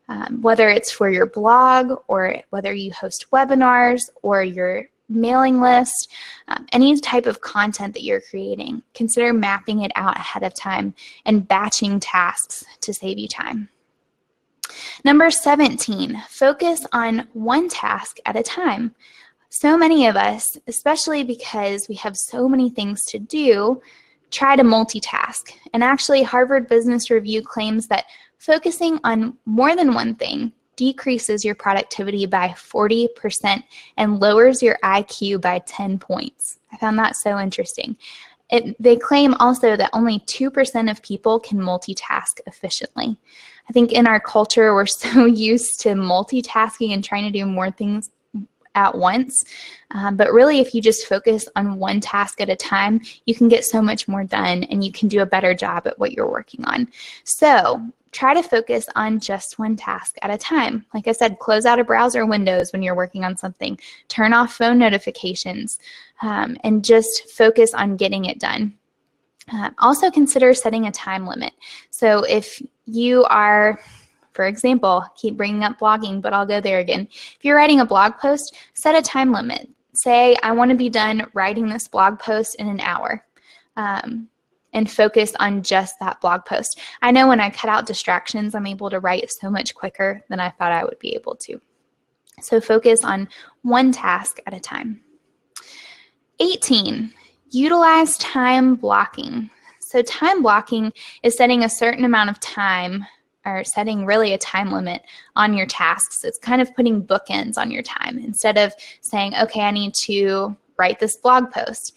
[0.09, 6.11] um, whether it's for your blog or whether you host webinars or your mailing list,
[6.49, 8.83] um, any type of content that you're creating.
[8.95, 13.69] Consider mapping it out ahead of time and batching tasks to save you time.
[15.05, 18.95] Number 17, focus on one task at a time.
[19.49, 23.83] So many of us, especially because we have so many things to do,
[24.31, 25.53] try to multitask.
[25.75, 28.07] And actually, Harvard Business Review claims that
[28.39, 33.63] focusing on more than one thing decreases your productivity by 40%
[33.99, 36.59] and lowers your IQ by 10 points.
[36.73, 37.97] I found that so interesting.
[38.51, 43.17] It, they claim also that only 2% of people can multitask efficiently.
[43.69, 47.71] I think in our culture, we're so used to multitasking and trying to do more
[47.71, 48.11] things
[48.75, 49.45] at once.
[49.91, 53.49] Um, but really, if you just focus on one task at a time, you can
[53.49, 56.31] get so much more done and you can do a better job at what you're
[56.31, 56.89] working on.
[57.25, 60.85] So, try to focus on just one task at a time.
[60.93, 64.55] Like I said, close out a browser windows when you're working on something, turn off
[64.55, 65.79] phone notifications,
[66.21, 68.75] um, and just focus on getting it done.
[69.53, 71.53] Uh, also consider setting a time limit.
[71.91, 73.81] So if you are,
[74.33, 77.09] for example, keep bringing up blogging, but I'll go there again.
[77.11, 79.69] If you're writing a blog post, set a time limit.
[79.95, 83.25] Say, I want to be done writing this blog post in an hour.
[83.77, 84.29] Um,
[84.73, 86.81] and focus on just that blog post.
[87.03, 90.41] I know when I cut out distractions, I'm able to write so much quicker than
[90.41, 91.61] I thought I would be able to.
[92.41, 93.29] So focus on
[93.63, 95.01] one task at a time.
[96.41, 97.13] 18,
[97.51, 99.51] utilize time blocking.
[99.93, 100.91] So time blocking
[101.23, 103.05] is setting a certain amount of time
[103.45, 105.03] or setting really a time limit
[105.37, 106.25] on your tasks.
[106.25, 110.57] It's kind of putting bookends on your time instead of saying, okay, I need to
[110.79, 111.95] write this blog post.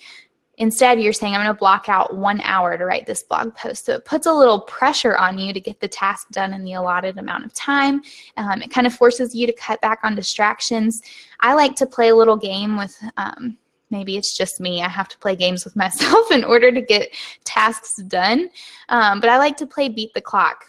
[0.57, 3.85] Instead, you're saying, I'm going to block out one hour to write this blog post.
[3.85, 6.73] So it puts a little pressure on you to get the task done in the
[6.73, 8.01] allotted amount of time.
[8.35, 11.01] Um, it kind of forces you to cut back on distractions.
[11.39, 12.93] I like to play a little game with.
[13.15, 13.57] Um,
[13.89, 14.81] maybe it's just me.
[14.81, 17.09] I have to play games with myself in order to get
[17.43, 18.49] tasks done.
[18.89, 20.65] Um, but I like to play beat the clock.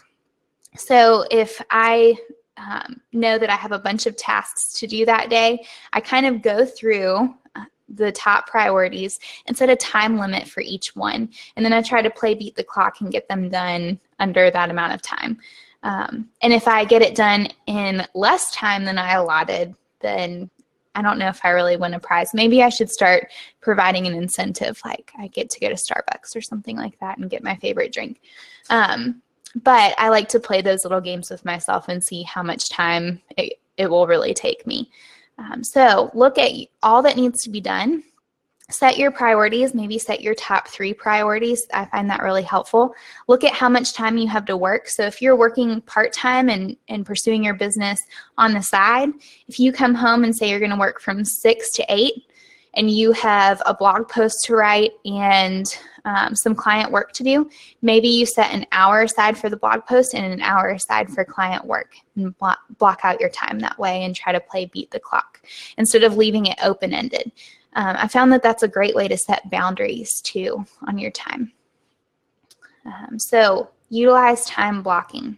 [0.75, 2.15] So if I
[2.57, 6.25] um, know that I have a bunch of tasks to do that day, I kind
[6.25, 11.29] of go through uh, the top priorities and set a time limit for each one.
[11.55, 14.69] And then I try to play beat the clock and get them done under that
[14.69, 15.37] amount of time.
[15.83, 20.49] Um, and if I get it done in less time than I allotted, then
[20.97, 22.33] I don't know if I really win a prize.
[22.33, 23.29] Maybe I should start
[23.61, 27.29] providing an incentive, like I get to go to Starbucks or something like that and
[27.29, 28.19] get my favorite drink.
[28.71, 29.21] Um,
[29.63, 33.21] but I like to play those little games with myself and see how much time
[33.37, 34.89] it, it will really take me.
[35.37, 38.03] Um, so look at all that needs to be done.
[38.69, 41.65] Set your priorities, maybe set your top three priorities.
[41.73, 42.93] I find that really helpful.
[43.29, 44.89] Look at how much time you have to work.
[44.89, 48.01] So if you're working part-time and, and pursuing your business
[48.37, 49.09] on the side,
[49.47, 52.25] if you come home and say you're going to work from six to eight,
[52.73, 57.49] and you have a blog post to write and um, some client work to do,
[57.81, 61.25] maybe you set an hour aside for the blog post and an hour aside for
[61.25, 64.91] client work and block, block out your time that way and try to play beat
[64.91, 65.41] the clock
[65.77, 67.31] instead of leaving it open ended.
[67.73, 71.51] Um, I found that that's a great way to set boundaries too on your time.
[72.85, 75.37] Um, so utilize time blocking.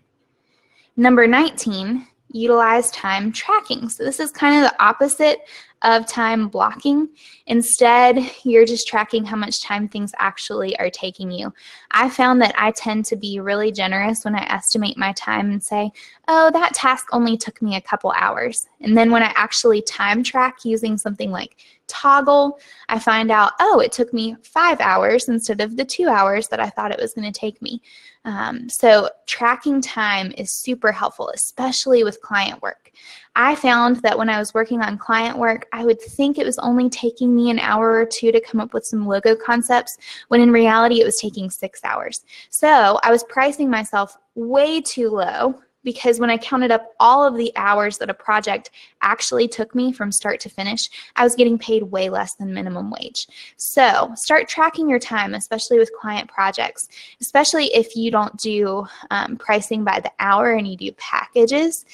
[0.96, 3.90] Number 19, utilize time tracking.
[3.90, 5.42] So this is kind of the opposite
[5.82, 7.08] of time blocking.
[7.48, 11.54] Instead, you're just tracking how much time things actually are taking you.
[11.92, 15.64] I found that I tend to be really generous when I estimate my time and
[15.64, 15.92] say,
[16.28, 18.68] oh, that task only took me a couple hours.
[18.82, 21.56] And then when I actually time track using something like
[21.88, 26.48] Toggl, I find out, oh, it took me five hours instead of the two hours
[26.50, 27.82] that I thought it was going to take me.
[28.26, 32.92] Um, so tracking time is super helpful, especially with client work.
[33.36, 36.60] I found that when I was working on client work, I would think it was
[36.60, 40.42] only taking me an hour or two to come up with some logo concepts, when
[40.42, 42.26] in reality it was taking six hours.
[42.50, 47.38] So I was pricing myself way too low because when I counted up all of
[47.38, 51.58] the hours that a project actually took me from start to finish, I was getting
[51.58, 53.28] paid way less than minimum wage.
[53.58, 56.90] So start tracking your time, especially with client projects,
[57.22, 61.86] especially if you don't do um, pricing by the hour and you do packages.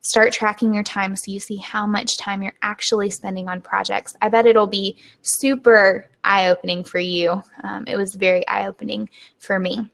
[0.00, 4.14] Start tracking your time so you see how much time you're actually spending on projects.
[4.20, 7.42] I bet it'll be super eye opening for you.
[7.62, 9.90] Um, it was very eye opening for me.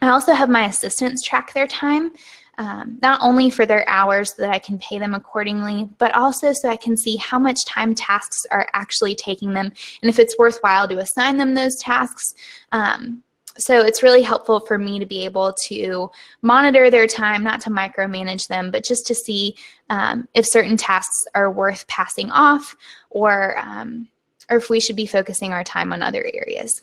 [0.00, 2.12] I also have my assistants track their time.
[2.58, 6.52] Um, not only for their hours so that I can pay them accordingly, but also
[6.52, 10.36] so I can see how much time tasks are actually taking them and if it's
[10.36, 12.34] worthwhile to assign them those tasks.
[12.72, 13.22] Um,
[13.58, 16.10] so it's really helpful for me to be able to
[16.42, 19.56] monitor their time, not to micromanage them, but just to see
[19.88, 22.74] um, if certain tasks are worth passing off
[23.10, 24.08] or, um,
[24.50, 26.82] or if we should be focusing our time on other areas.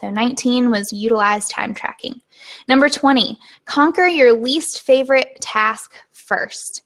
[0.00, 2.20] So 19 was utilize time tracking.
[2.68, 6.82] Number 20, conquer your least favorite task first.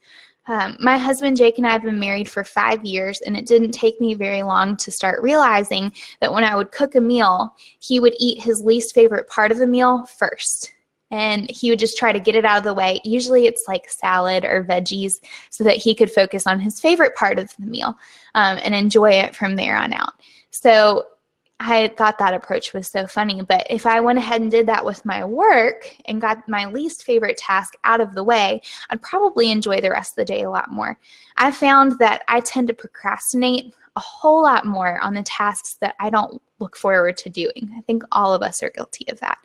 [0.47, 3.71] Um, my husband Jake and I have been married for five years, and it didn't
[3.71, 8.01] take me very long to start realizing that when I would cook a meal, he
[8.01, 10.73] would eat his least favorite part of the meal first.
[11.11, 13.01] And he would just try to get it out of the way.
[13.05, 17.39] Usually it's like salad or veggies so that he could focus on his favorite part
[17.39, 17.97] of the meal
[18.35, 20.15] um, and enjoy it from there on out.
[20.51, 21.07] So
[21.67, 23.41] I thought that approach was so funny.
[23.43, 27.05] But if I went ahead and did that with my work and got my least
[27.05, 30.51] favorite task out of the way, I'd probably enjoy the rest of the day a
[30.51, 30.99] lot more.
[31.39, 35.95] I found that I tend to procrastinate a whole lot more on the tasks that
[36.01, 37.73] I don't look forward to doing.
[37.79, 39.39] I think all of us are guilty of that.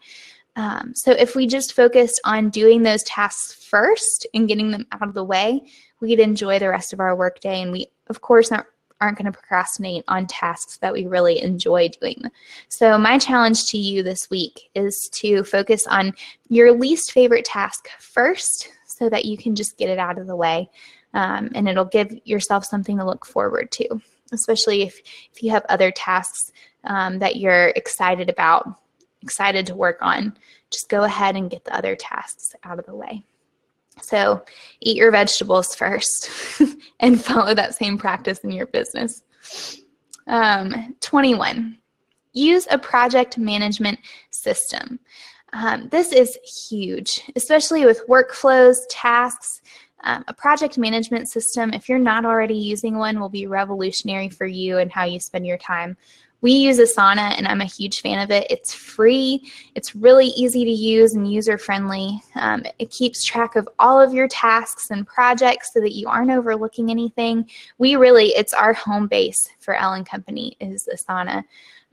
[0.57, 5.03] Um, so if we just focused on doing those tasks first and getting them out
[5.03, 5.61] of the way,
[6.01, 7.61] we'd enjoy the rest of our workday.
[7.61, 8.65] And we, of course, not
[9.01, 12.23] aren't going to procrastinate on tasks that we really enjoy doing.
[12.67, 16.13] So, my challenge to you this week is to focus on
[16.49, 20.35] your least favorite task first so that you can just get it out of the
[20.35, 20.69] way
[21.13, 24.99] um, and it'll give yourself something to look forward to, especially if,
[25.33, 26.51] if you have other tasks
[26.83, 28.79] um, that you're excited about,
[29.21, 30.37] excited to work on.
[30.69, 33.23] Just go ahead and get the other tasks out of the way.
[34.01, 34.43] So
[34.81, 36.29] eat your vegetables first
[36.99, 39.21] and follow that same practice in your business.
[40.27, 41.77] Um, 21,
[42.33, 44.99] use a project management system.
[45.53, 46.37] Um, this is
[46.69, 49.61] huge, especially with workflows, tasks.
[50.03, 54.45] Um, a project management system, if you're not already using one, will be revolutionary for
[54.45, 55.97] you and how you spend your time
[56.41, 58.47] we use Asana and I'm a huge fan of it.
[58.49, 62.21] It's free, it's really easy to use and user friendly.
[62.35, 66.31] Um, it keeps track of all of your tasks and projects so that you aren't
[66.31, 67.49] overlooking anything.
[67.77, 71.43] We really, it's our home base for Elle & Company is Asana.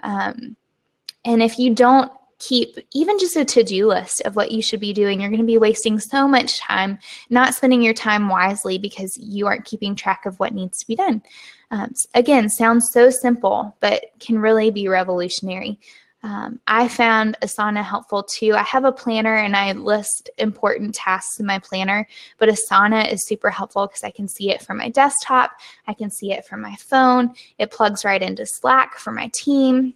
[0.02, 0.56] Um,
[1.24, 4.92] and if you don't keep even just a to-do list of what you should be
[4.92, 6.98] doing you're going to be wasting so much time
[7.30, 10.94] not spending your time wisely because you aren't keeping track of what needs to be
[10.94, 11.22] done
[11.70, 15.78] um, again sounds so simple but can really be revolutionary
[16.26, 18.54] um, I found Asana helpful too.
[18.54, 22.04] I have a planner and I list important tasks in my planner,
[22.38, 25.52] but Asana is super helpful because I can see it from my desktop.
[25.86, 27.32] I can see it from my phone.
[27.58, 29.94] It plugs right into Slack for my team.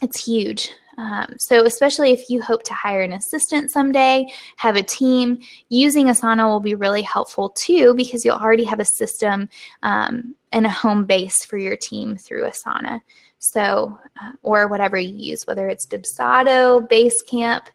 [0.00, 0.70] It's huge.
[0.98, 4.26] Um, so, especially if you hope to hire an assistant someday,
[4.56, 8.84] have a team, using Asana will be really helpful too because you'll already have a
[8.84, 9.48] system
[9.82, 13.00] um, and a home base for your team through Asana.
[13.38, 17.66] So, uh, or whatever you use, whether it's Dubsado, Basecamp,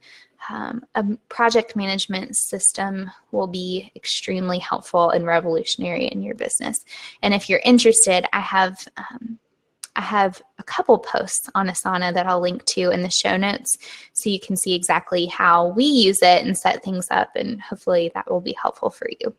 [0.50, 6.84] um, a project management system will be extremely helpful and revolutionary in your business.
[7.22, 9.38] And if you're interested, I have um,
[9.96, 13.78] I have a couple posts on Asana that I'll link to in the show notes
[14.14, 18.12] so you can see exactly how we use it and set things up, and hopefully
[18.14, 19.36] that will be helpful for you.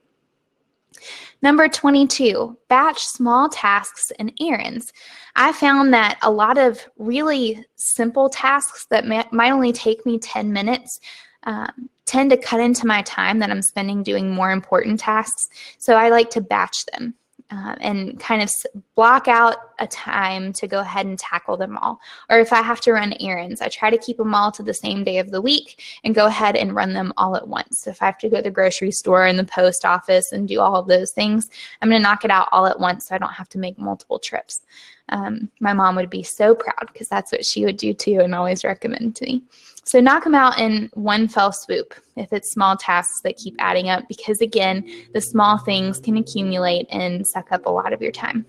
[1.40, 4.92] Number 22, batch small tasks and errands.
[5.34, 10.18] I found that a lot of really simple tasks that may, might only take me
[10.18, 11.00] 10 minutes
[11.44, 15.48] um, tend to cut into my time that I'm spending doing more important tasks.
[15.78, 17.14] So I like to batch them
[17.52, 18.50] uh, and kind of
[18.94, 22.00] block out a time to go ahead and tackle them all.
[22.30, 24.72] Or if I have to run errands, I try to keep them all to the
[24.72, 27.86] same day of the week and go ahead and run them all at once.
[27.86, 30.60] If I have to go to the grocery store and the post office and do
[30.60, 31.50] all of those things,
[31.82, 33.78] I'm going to knock it out all at once so I don't have to make
[33.78, 34.62] multiple trips.
[35.08, 38.34] Um, my mom would be so proud because that's what she would do too and
[38.34, 39.42] always recommend to me.
[39.84, 43.88] So knock them out in one fell swoop if it's small tasks that keep adding
[43.88, 48.12] up because again, the small things can accumulate and suck up a lot of your
[48.12, 48.46] time.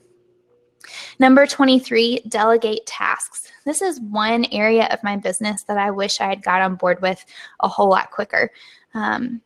[1.20, 3.52] Number 23, delegate tasks.
[3.66, 7.02] This is one area of my business that I wish I had got on board
[7.02, 7.24] with
[7.62, 8.52] a whole lot quicker.
[8.94, 9.42] Um,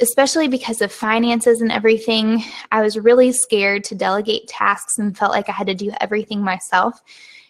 [0.00, 5.32] especially because of finances and everything, I was really scared to delegate tasks and felt
[5.32, 7.00] like I had to do everything myself.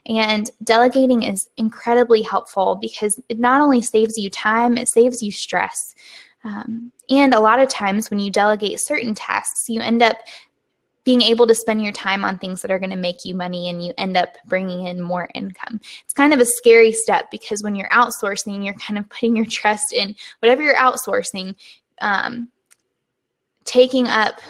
[0.06, 5.30] And delegating is incredibly helpful because it not only saves you time, it saves you
[5.30, 5.94] stress.
[6.44, 10.16] Um, and a lot of times when you delegate certain tasks, you end up
[11.04, 13.70] being able to spend your time on things that are going to make you money
[13.70, 15.80] and you end up bringing in more income.
[16.04, 19.46] It's kind of a scary step because when you're outsourcing, you're kind of putting your
[19.46, 21.54] trust in whatever you're outsourcing,
[22.00, 22.50] um,
[23.64, 24.40] taking up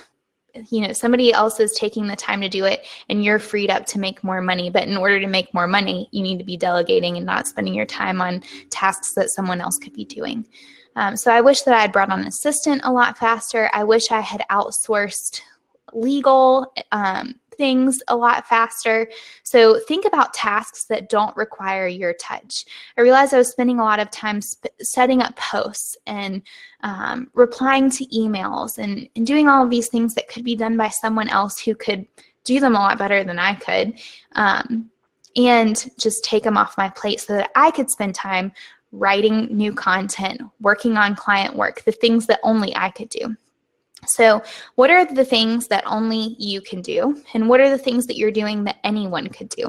[0.70, 3.86] you know somebody else is taking the time to do it and you're freed up
[3.86, 4.70] to make more money.
[4.70, 7.74] But in order to make more money you need to be delegating and not spending
[7.74, 10.44] your time on tasks that someone else could be doing.
[10.96, 13.70] Um, so i wish that i had brought on an assistant a lot faster.
[13.72, 15.42] I wish i had outsourced
[15.92, 19.10] legal um, things a lot faster.
[19.42, 22.64] So think about tasks that don't require your touch.
[22.96, 26.40] I realized I was spending a lot of time sp- setting up posts and
[26.82, 30.78] um, replying to emails and, and doing all of these things that could be done
[30.78, 32.06] by someone else who could
[32.44, 33.98] do them a lot better than I could.
[34.32, 34.90] Um,
[35.36, 38.50] and just take them off my plate so that I could spend time
[38.92, 43.36] writing new content, working on client work, the things that only I could do.
[44.06, 44.42] So,
[44.76, 47.22] what are the things that only you can do?
[47.34, 49.66] And what are the things that you're doing that anyone could do?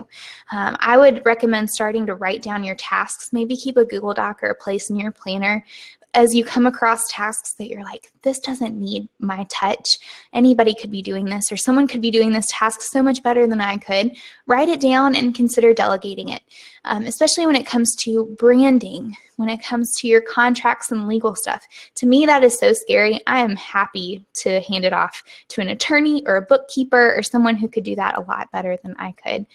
[0.51, 3.33] Um, I would recommend starting to write down your tasks.
[3.33, 5.65] Maybe keep a Google Doc or a place in your planner
[6.13, 9.99] as you come across tasks that you're like, this doesn't need my touch,
[10.33, 13.45] anybody could be doing this, or someone could be doing this task so much better
[13.45, 14.15] than I could,
[14.47, 16.41] write it down and consider delegating it,
[16.85, 21.35] um, especially when it comes to branding, when it comes to your contracts and legal
[21.35, 21.63] stuff.
[21.95, 23.21] To me, that is so scary.
[23.27, 27.55] I am happy to hand it off to an attorney or a bookkeeper or someone
[27.55, 29.45] who could do that a lot better than I could.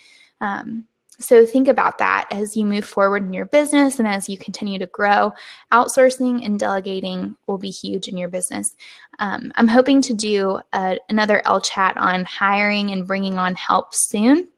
[0.40, 0.86] Um,
[1.21, 4.79] so think about that as you move forward in your business and as you continue
[4.81, 5.33] to grow.
[5.73, 8.75] Outsourcing and delegating will be huge in your business.
[9.21, 13.95] Um, I'm hoping to do a, another Elle chat on hiring and bringing on help
[13.95, 14.49] soon.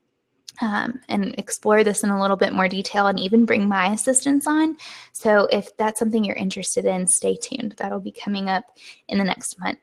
[0.62, 4.46] Um, and explore this in a little bit more detail and even bring my assistants
[4.46, 4.78] on.
[5.12, 7.74] So, if that's something you're interested in, stay tuned.
[7.76, 8.64] That'll be coming up
[9.08, 9.80] in the next month.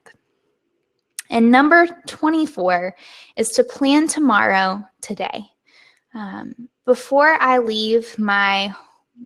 [1.29, 2.95] And number 24
[3.35, 5.43] is to plan tomorrow today.
[6.13, 8.73] Um, before I leave my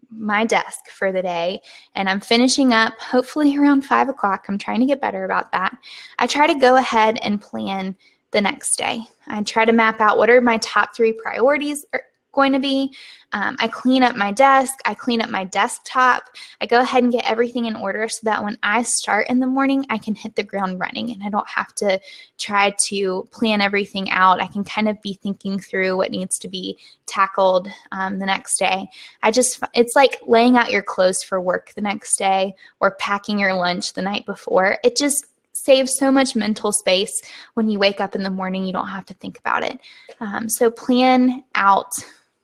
[0.10, 1.62] my desk for the day
[1.96, 4.46] and I'm finishing up hopefully around five o'clock.
[4.48, 5.78] I'm trying to get better about that.
[6.20, 7.96] I try to go ahead and plan
[8.32, 9.02] the next day.
[9.28, 12.02] I try to map out what are my top three priorities or
[12.38, 12.94] going to be.
[13.34, 16.24] Um, I clean up my desk, I clean up my desktop.
[16.62, 19.48] I go ahead and get everything in order so that when I start in the
[19.48, 22.00] morning, I can hit the ground running and I don't have to
[22.38, 24.42] try to plan everything out.
[24.42, 28.60] I can kind of be thinking through what needs to be tackled um, the next
[28.60, 28.88] day.
[29.24, 33.40] I just, it's like laying out your clothes for work the next day or packing
[33.40, 34.78] your lunch the night before.
[34.86, 37.22] It just saves so much mental space
[37.56, 38.66] when you wake up in the morning.
[38.66, 39.80] You don't have to think about it.
[40.22, 41.92] Um, so plan out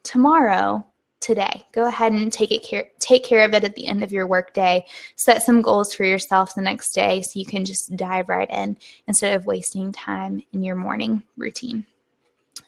[0.04, 0.86] tomorrow
[1.24, 1.66] today.
[1.72, 4.28] Go ahead and take it care take care of it at the end of your
[4.28, 4.86] workday.
[5.16, 8.78] Set some goals for yourself the next day so you can just dive right in
[9.08, 11.86] instead of wasting time in your morning routine.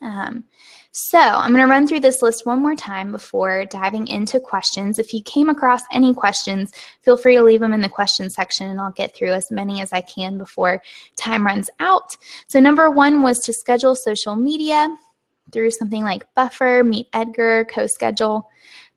[0.01, 0.45] Um,
[0.91, 4.97] so I'm going to run through this list one more time before diving into questions.
[4.97, 6.71] If you came across any questions,
[7.01, 9.81] feel free to leave them in the question section and I'll get through as many
[9.81, 10.81] as I can before
[11.17, 12.15] time runs out.
[12.47, 14.95] So number one was to schedule social media
[15.51, 18.43] through something like Buffer, Meet Edgar, CoSchedule.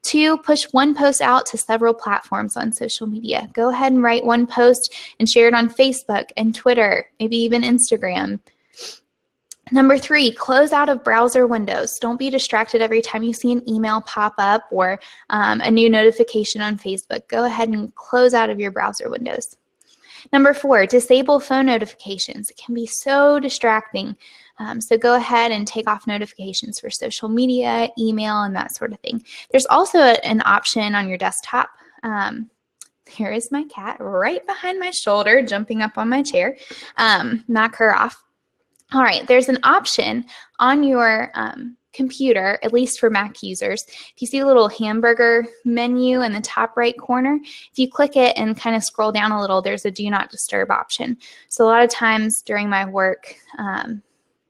[0.03, 3.49] Two, push one post out to several platforms on social media.
[3.53, 7.63] Go ahead and write one post and share it on Facebook and Twitter, maybe even
[7.63, 8.41] Instagram.
[9.71, 11.99] Number three, close out of browser windows.
[11.99, 15.91] Don't be distracted every time you see an email pop up or um, a new
[15.91, 17.29] notification on Facebook.
[17.29, 19.57] Go ahead and close out of your browser windows.
[20.33, 22.51] Number four, disable phone notifications.
[22.51, 24.17] It can be so distracting.
[24.59, 28.93] Um, so go ahead and take off notifications for social media, email, and that sort
[28.93, 29.25] of thing.
[29.51, 31.71] There's also a, an option on your desktop.
[32.03, 32.51] Um,
[33.09, 36.57] here is my cat right behind my shoulder, jumping up on my chair.
[36.97, 38.23] Um, knock her off.
[38.93, 40.25] All right, there's an option
[40.59, 43.85] on your um, computer, at least for Mac users.
[43.89, 48.17] If you see a little hamburger menu in the top right corner, if you click
[48.17, 51.19] it and kind of scroll down a little, there's a do not disturb option.
[51.49, 54.03] So a lot of times during my work, um,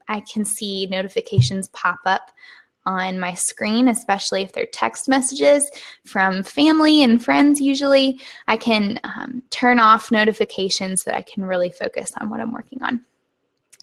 [0.09, 2.31] I can see notifications pop up
[2.85, 5.69] on my screen, especially if they're text messages
[6.05, 7.61] from family and friends.
[7.61, 12.39] Usually, I can um, turn off notifications so that I can really focus on what
[12.39, 13.05] I'm working on.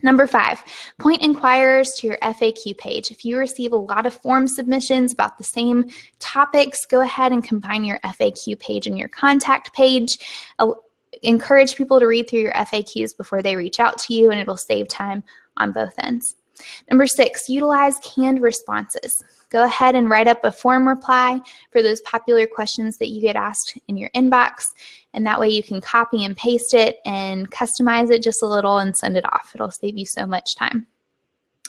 [0.02, 0.62] Number five,
[0.98, 3.10] point inquirers to your FAQ page.
[3.10, 7.42] If you receive a lot of form submissions about the same topics, go ahead and
[7.42, 10.18] combine your FAQ page and your contact page.
[10.58, 10.72] Uh,
[11.22, 14.56] encourage people to read through your FAQs before they reach out to you, and it'll
[14.56, 15.24] save time
[15.56, 16.36] on both ends.
[16.90, 19.22] Number six, utilize canned responses.
[19.50, 21.40] Go ahead and write up a form reply
[21.70, 24.66] for those popular questions that you get asked in your inbox.
[25.14, 28.78] And that way you can copy and paste it and customize it just a little
[28.78, 29.52] and send it off.
[29.54, 30.86] It'll save you so much time.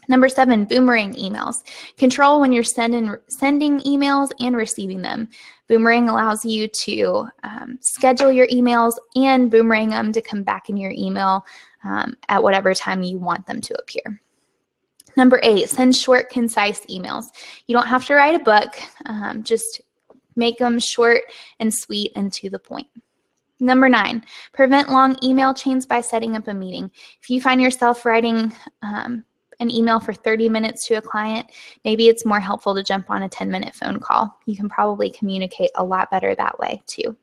[0.10, 1.64] Number seven, boomerang emails.
[1.98, 5.28] Control when you're sending, sending emails and receiving them.
[5.68, 10.78] Boomerang allows you to um, schedule your emails and boomerang them to come back in
[10.78, 11.46] your email
[11.88, 14.22] um, at whatever time you want them to appear.
[15.16, 17.26] Number eight, send short, concise emails.
[17.66, 18.76] You don't have to write a book,
[19.06, 19.82] um, just
[20.36, 21.24] make them short
[21.60, 22.88] and sweet and to the point.
[23.60, 24.24] Number nine,
[24.54, 26.92] prevent long email chains by setting up a meeting.
[27.20, 29.24] If you find yourself writing um,
[29.60, 31.48] an email for 30 minutes to a client,
[31.84, 34.38] maybe it's more helpful to jump on a 10 minute phone call.
[34.46, 37.18] You can probably communicate a lot better that way too.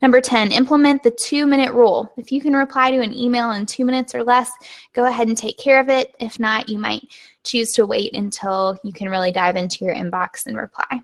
[0.00, 2.12] Number 10, implement the two minute rule.
[2.16, 4.50] If you can reply to an email in two minutes or less,
[4.92, 6.14] go ahead and take care of it.
[6.18, 7.08] If not, you might
[7.44, 11.02] choose to wait until you can really dive into your inbox and reply.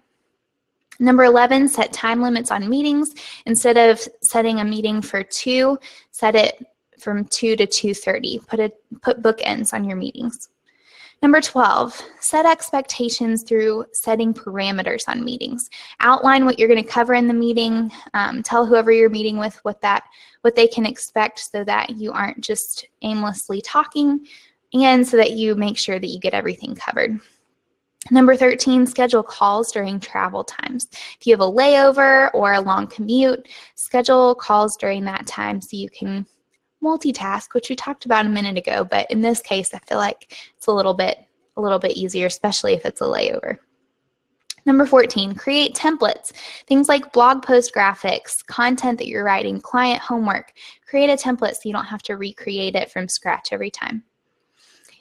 [1.00, 3.14] Number 11, set time limits on meetings.
[3.46, 5.78] Instead of setting a meeting for 2,
[6.10, 6.66] set it
[6.98, 8.46] from 2 to 2.30.
[8.46, 10.48] Put, put bookends on your meetings.
[11.20, 15.68] Number 12, set expectations through setting parameters on meetings.
[15.98, 17.90] Outline what you're going to cover in the meeting.
[18.14, 20.04] Um, tell whoever you're meeting with what that
[20.42, 24.26] what they can expect so that you aren't just aimlessly talking
[24.72, 27.18] and so that you make sure that you get everything covered.
[28.12, 30.86] Number 13, schedule calls during travel times.
[30.92, 35.76] If you have a layover or a long commute, schedule calls during that time so
[35.76, 36.26] you can
[36.82, 40.36] multitask, which we talked about a minute ago, but in this case, I feel like
[40.56, 41.18] it's a little bit
[41.56, 43.58] a little bit easier, especially if it's a layover.
[44.64, 46.32] Number 14, create templates.
[46.66, 50.52] Things like blog post graphics, content that you're writing, client homework.
[50.86, 54.04] Create a template so you don't have to recreate it from scratch every time.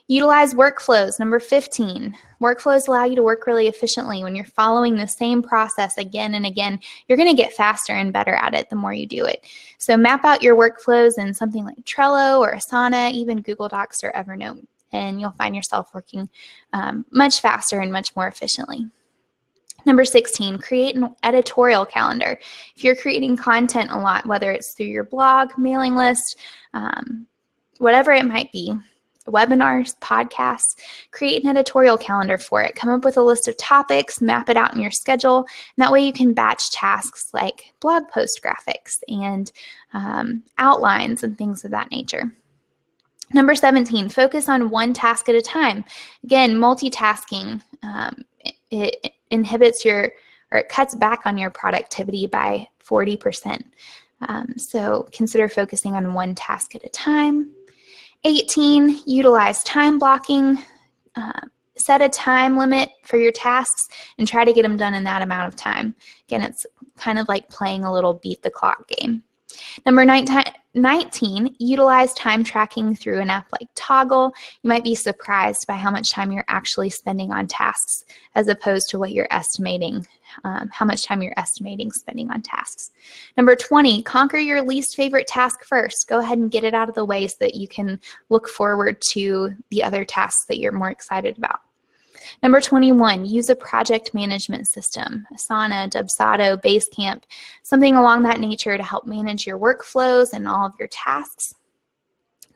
[0.10, 1.20] Utilize workflows.
[1.20, 4.24] Number 15, workflows allow you to work really efficiently.
[4.24, 8.14] When you're following the same process again and again, you're going to get faster and
[8.14, 9.46] better at it the more you do it.
[9.80, 14.14] So map out your workflows in something like Trello or Asana, even Google Docs or
[14.14, 16.30] Evernote, and you'll find yourself working
[16.72, 18.88] um, much faster and much more efficiently.
[19.86, 22.40] Number 16, create an editorial calendar.
[22.78, 26.38] If you're creating content a lot, whether it's through your blog, mailing list,
[26.74, 27.28] um,
[27.78, 28.74] whatever it might be,
[29.28, 30.76] webinars, podcasts,
[31.12, 32.76] create an editorial calendar for it.
[32.76, 35.46] Come up with a list of topics, map it out in your schedule.
[35.78, 39.52] That way you can batch tasks like blog post graphics and
[39.94, 42.32] um, outlines and things of that nature.
[43.34, 45.84] Number 17, focus on one task at a time.
[46.24, 48.56] Again, multitasking, um, it,
[49.04, 50.12] it inhibits your,
[50.52, 53.64] or it cuts back on your productivity by 40%.
[54.22, 57.52] Um, so consider focusing on one task at a time.
[58.24, 60.58] 18, utilize time blocking.
[61.16, 61.40] Uh,
[61.78, 63.88] set a time limit for your tasks
[64.18, 65.96] and try to get them done in that amount of time.
[66.28, 66.66] Again, it's
[66.98, 69.24] kind of like playing a little beat the clock game.
[69.86, 74.32] Number 19, utilize time tracking through an app like Toggl.
[74.62, 78.04] You might be surprised by how much time you're actually spending on tasks
[78.36, 80.06] as opposed to what you're estimating,
[80.44, 82.92] um, how much time you're estimating spending on tasks.
[83.38, 86.08] Number 20, conquer your least favorite task first.
[86.08, 89.02] Go ahead and get it out of the way so that you can look forward
[89.12, 91.60] to the other tasks that you're more excited about.
[92.44, 97.24] Number 21, use a project management system, Asana, Dubsado, Basecamp,
[97.64, 101.56] something along that nature to help manage your workflows and all of your tasks.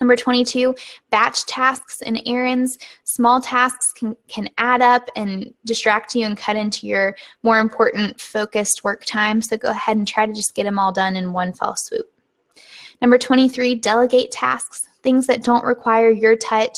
[0.01, 0.75] Number 22,
[1.11, 2.79] batch tasks and errands.
[3.03, 8.19] Small tasks can, can add up and distract you and cut into your more important
[8.19, 9.43] focused work time.
[9.43, 12.11] So go ahead and try to just get them all done in one fell swoop.
[12.99, 16.75] Number 23, delegate tasks, things that don't require your touch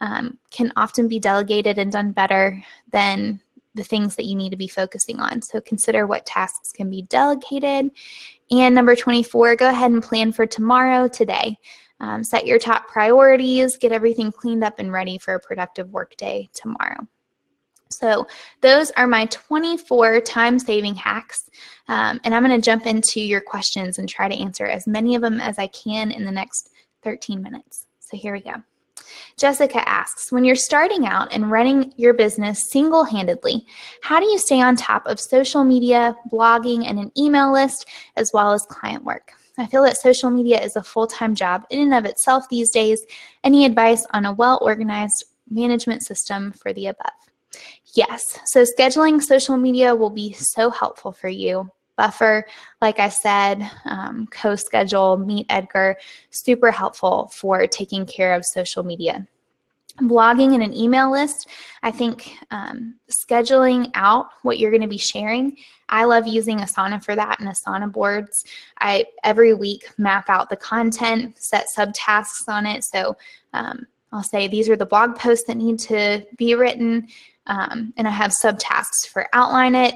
[0.00, 3.40] um, can often be delegated and done better than
[3.74, 5.42] the things that you need to be focusing on.
[5.42, 7.90] So consider what tasks can be delegated.
[8.50, 11.56] And number 24, go ahead and plan for tomorrow, today.
[12.00, 16.48] Um, set your top priorities, get everything cleaned up and ready for a productive workday
[16.54, 17.06] tomorrow.
[17.90, 18.26] So
[18.60, 21.50] those are my 24 time-saving hacks.
[21.88, 25.14] Um, and I'm going to jump into your questions and try to answer as many
[25.14, 26.70] of them as I can in the next
[27.02, 27.86] 13 minutes.
[27.98, 28.54] So here we go.
[29.36, 33.66] Jessica asks, when you're starting out and running your business single handedly,
[34.02, 37.86] how do you stay on top of social media, blogging, and an email list,
[38.16, 39.32] as well as client work?
[39.58, 42.70] I feel that social media is a full time job in and of itself these
[42.70, 43.04] days.
[43.44, 47.12] Any advice on a well organized management system for the above?
[47.94, 51.70] Yes, so scheduling social media will be so helpful for you
[52.00, 52.46] buffer,
[52.80, 55.98] like I said, um, co-schedule, meet Edgar,
[56.30, 59.26] super helpful for taking care of social media.
[60.00, 61.48] Blogging in an email list,
[61.82, 65.58] I think um, scheduling out what you're going to be sharing.
[65.90, 68.46] I love using Asana for that and Asana boards.
[68.78, 72.82] I every week map out the content, set subtasks on it.
[72.82, 73.14] So
[73.52, 77.08] um, I'll say these are the blog posts that need to be written,
[77.46, 79.94] um, and I have subtasks for outline it,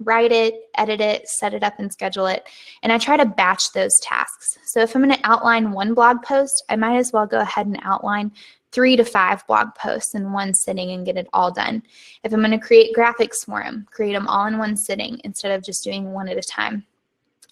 [0.00, 2.46] write it, edit it, set it up and schedule it.
[2.82, 4.58] And I try to batch those tasks.
[4.64, 7.66] So if I'm going to outline one blog post, I might as well go ahead
[7.66, 8.32] and outline
[8.72, 11.82] three to five blog posts in one sitting and get it all done.
[12.24, 15.52] If I'm going to create graphics for them, create them all in one sitting instead
[15.52, 16.84] of just doing one at a time.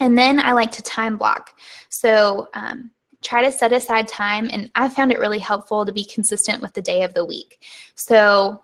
[0.01, 1.59] And then I like to time block.
[1.89, 2.91] So um,
[3.23, 6.75] try to set aside time, and I found it really helpful to be consistent with
[6.75, 7.65] the day of the week.
[7.95, 8.61] So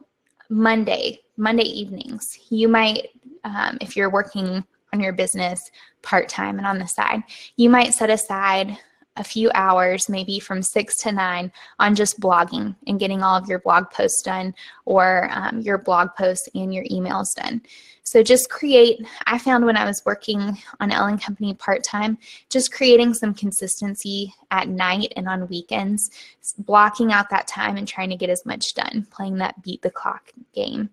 [0.50, 3.08] Monday, Monday evenings, you might
[3.44, 5.60] um, if you're working on your business
[6.02, 7.22] part time and on the side,
[7.56, 8.76] you might set aside
[9.16, 13.48] a few hours, maybe from six to nine, on just blogging and getting all of
[13.48, 17.60] your blog posts done or um, your blog posts and your emails done.
[18.02, 22.18] So just create, I found when I was working on Elle & Company part time,
[22.48, 26.10] just creating some consistency at night and on weekends,
[26.58, 29.90] blocking out that time and trying to get as much done, playing that beat the
[29.90, 30.90] clock game.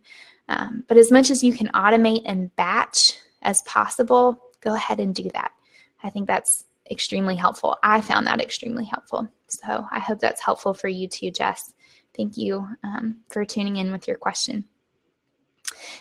[0.49, 5.13] Um, but as much as you can automate and batch as possible, go ahead and
[5.13, 5.51] do that.
[6.03, 7.77] I think that's extremely helpful.
[7.83, 9.27] I found that extremely helpful.
[9.47, 11.73] So I hope that's helpful for you too, Jess.
[12.15, 14.65] Thank you um, for tuning in with your question.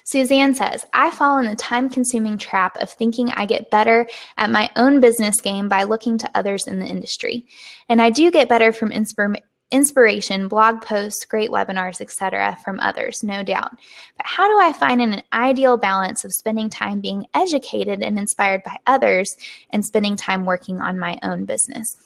[0.05, 4.51] Suzanne says, I fall in the time consuming trap of thinking I get better at
[4.51, 7.47] my own business game by looking to others in the industry.
[7.89, 9.41] And I do get better from inspir-
[9.71, 12.57] inspiration, blog posts, great webinars, etc.
[12.65, 13.73] from others, no doubt.
[14.17, 18.63] But how do I find an ideal balance of spending time being educated and inspired
[18.65, 19.37] by others
[19.71, 21.97] and spending time working on my own business?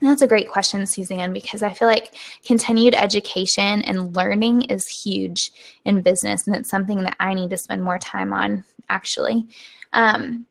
[0.00, 2.14] And that's a great question, Suzanne, because I feel like
[2.44, 5.50] continued education and learning is huge
[5.84, 9.46] in business, and it's something that I need to spend more time on, actually.
[9.92, 10.46] Um,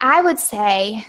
[0.00, 1.04] I would say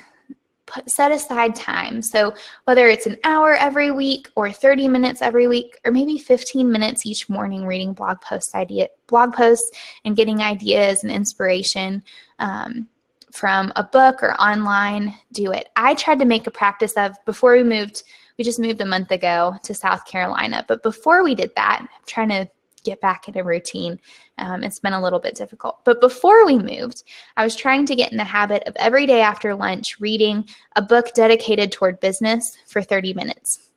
[0.65, 2.01] put, set aside time.
[2.01, 2.33] So
[2.65, 7.05] whether it's an hour every week or 30 minutes every week or maybe 15 minutes
[7.05, 9.71] each morning reading blog posts idea blog posts
[10.05, 12.03] and getting ideas and inspiration
[12.39, 12.87] um,
[13.33, 15.69] from a book or online, do it.
[15.75, 18.03] I tried to make a practice of before we moved,
[18.37, 20.63] we just moved a month ago to South Carolina.
[20.67, 22.47] But before we did that, I'm trying to
[22.83, 23.99] get back in a routine.
[24.37, 25.83] Um, it's been a little bit difficult.
[25.85, 27.03] But before we moved,
[27.37, 30.81] I was trying to get in the habit of every day after lunch reading a
[30.81, 33.69] book dedicated toward business for 30 minutes.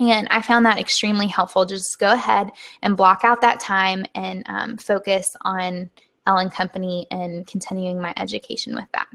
[0.00, 1.64] And I found that extremely helpful.
[1.64, 2.50] Just go ahead
[2.82, 5.90] and block out that time and um, focus on
[6.26, 9.08] Elle & Company and continuing my education with that.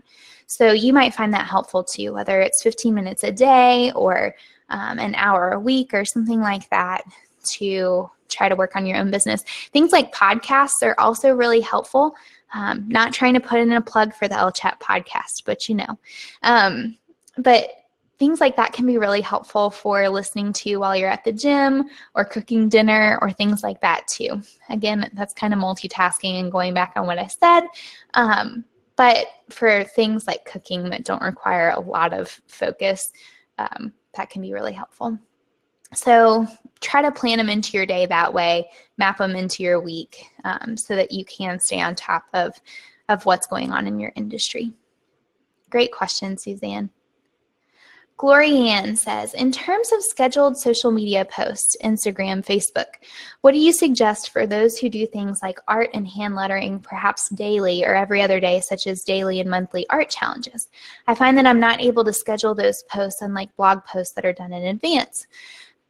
[0.47, 4.36] So you might find that helpful too, whether it's 15 minutes a day or
[4.69, 7.03] um, an hour a week or something like that
[7.45, 9.43] to try to work on your own business.
[9.71, 12.15] Things like podcasts are also really helpful.
[12.53, 15.75] Um, not trying to put in a plug for the Elle Chat podcast, but you
[15.75, 15.99] know.
[16.43, 16.97] Um,
[17.38, 17.69] but
[18.19, 21.86] things like that can be really helpful for listening to while you're at the gym
[22.15, 24.41] or cooking dinner or things like that too.
[24.69, 27.63] Again, that's kind of multitasking and going back on what I said.
[28.13, 28.65] Um,
[28.95, 33.11] but for things like cooking that don't require a lot of focus,
[33.57, 35.17] um, that can be really helpful.
[35.93, 36.47] So
[36.81, 40.75] try to plan them into your day that way, map them into your week um,
[40.77, 42.53] so that you can stay on top of,
[43.09, 44.73] of what's going on in your industry.
[45.69, 46.89] Great question, Suzanne.
[48.17, 52.85] Glory Ann says, in terms of scheduled social media posts, Instagram, Facebook,
[53.41, 57.27] what do you suggest for those who do things like art and hand lettering, perhaps
[57.29, 60.69] daily or every other day, such as daily and monthly art challenges?
[61.07, 64.31] I find that I'm not able to schedule those posts unlike blog posts that are
[64.31, 65.25] done in advance.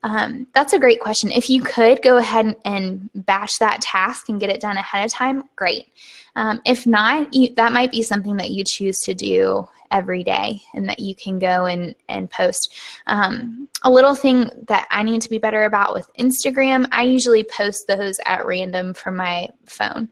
[0.04, 1.32] Um, that's a great question.
[1.32, 5.12] If you could go ahead and batch that task and get it done ahead of
[5.12, 5.88] time, great.
[6.36, 10.62] Um, if not, you, that might be something that you choose to do every day
[10.74, 12.74] and that you can go and, and post.
[13.08, 17.44] Um, a little thing that I need to be better about with Instagram, I usually
[17.44, 20.10] post those at random from my phone.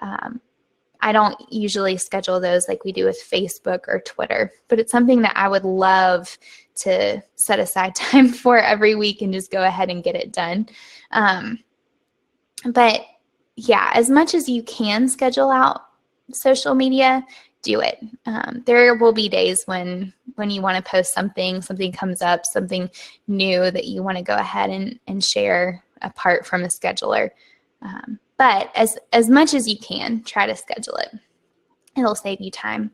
[0.00, 0.40] Um,
[1.02, 5.22] I don't usually schedule those like we do with Facebook or Twitter, but it's something
[5.22, 6.36] that I would love
[6.76, 10.68] to set aside time for every week and just go ahead and get it done.
[11.10, 11.58] Um,
[12.64, 13.02] but
[13.56, 15.82] yeah, as much as you can schedule out
[16.32, 17.24] social media,
[17.62, 17.98] do it.
[18.26, 22.46] Um, there will be days when when you want to post something, something comes up,
[22.46, 22.88] something
[23.26, 27.30] new that you want to go ahead and, and share apart from a scheduler.
[27.82, 31.10] Um, but as as much as you can, try to schedule it.
[31.94, 32.90] It'll save you time.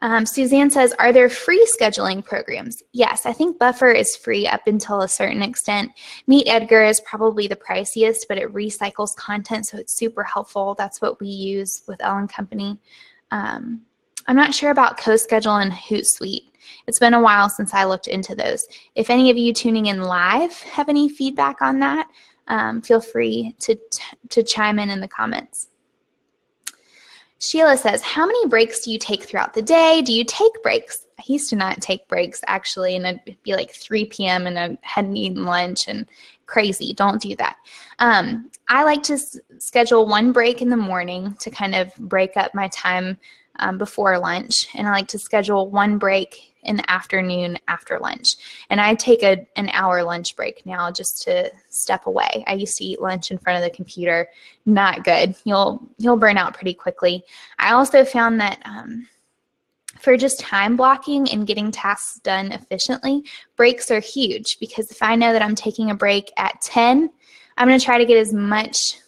[0.00, 2.80] Um, Suzanne says, Are there free scheduling programs?
[2.92, 5.90] Yes, I think Buffer is free up until a certain extent.
[6.28, 10.76] Meet Edgar is probably the priciest, but it recycles content, so it's super helpful.
[10.78, 12.78] That's what we use with Elle & Company.
[13.32, 13.80] Um,
[14.28, 16.52] I'm not sure about CoSchedule and Hootsuite.
[16.86, 18.64] It's been a while since I looked into those.
[18.94, 22.08] If any of you tuning in live have any feedback on that,
[22.48, 23.76] um, feel free to,
[24.30, 25.68] to chime in in the comments.
[27.44, 30.02] Sheila says, How many breaks do you take throughout the day?
[30.02, 31.06] Do you take breaks?
[31.18, 34.46] I used to not take breaks actually, and it'd be like 3 p.m.
[34.46, 36.06] and I hadn't eaten lunch and
[36.46, 36.92] crazy.
[36.94, 37.56] Don't do that.
[37.98, 39.18] Um, I like to
[39.58, 43.18] schedule one break in the morning to kind of break up my time
[43.58, 48.36] um, before lunch, and I like to schedule one break in the afternoon after lunch.
[48.70, 52.44] And I take a, an hour lunch break now just to step away.
[52.46, 54.28] I used to eat lunch in front of the computer.
[54.66, 55.34] Not good.
[55.44, 57.24] You'll you'll burn out pretty quickly.
[57.58, 59.06] I also found that um,
[60.00, 63.24] for just time blocking and getting tasks done efficiently,
[63.56, 67.10] breaks are huge because if I know that I'm taking a break at 10,
[67.56, 68.98] I'm going to try to get as much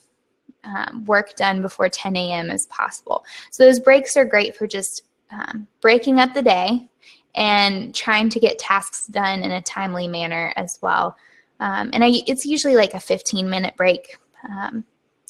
[0.64, 2.50] um, work done before 10 a.m.
[2.50, 3.24] as possible.
[3.50, 6.88] So those breaks are great for just um, breaking up the day,
[7.36, 11.16] and trying to get tasks done in a timely manner as well.
[11.60, 14.18] Um, and I, it's usually like a 15 minute break
[14.48, 14.84] um,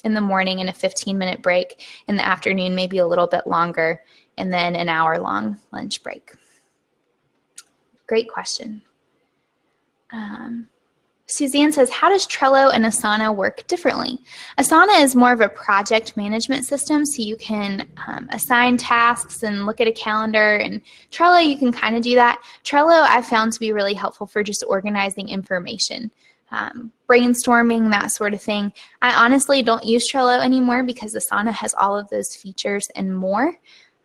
[0.05, 3.47] in the morning and a 15 minute break in the afternoon, maybe a little bit
[3.47, 4.01] longer,
[4.39, 6.33] and then an hour long lunch break.
[8.07, 8.83] Great question.
[10.13, 10.69] Um,
[11.27, 14.19] Suzanne says, How does Trello and Asana work differently?
[14.59, 19.67] Asana is more of a project management system, so you can um, assign tasks and
[19.67, 20.57] look at a calendar.
[20.57, 22.41] And Trello, you can kind of do that.
[22.65, 26.13] Trello, I've found to be really helpful for just organizing information,
[26.53, 28.73] um, brainstorming, that sort of thing.
[29.03, 33.53] I honestly don't use Trello anymore because Asana has all of those features and more.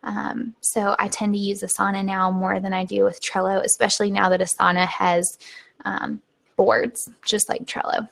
[0.02, 4.10] Um, so I tend to use Asana now more than I do with Trello, especially
[4.10, 5.38] now that Asana has.
[5.84, 6.20] Um,
[6.56, 8.08] boards, just like Trello.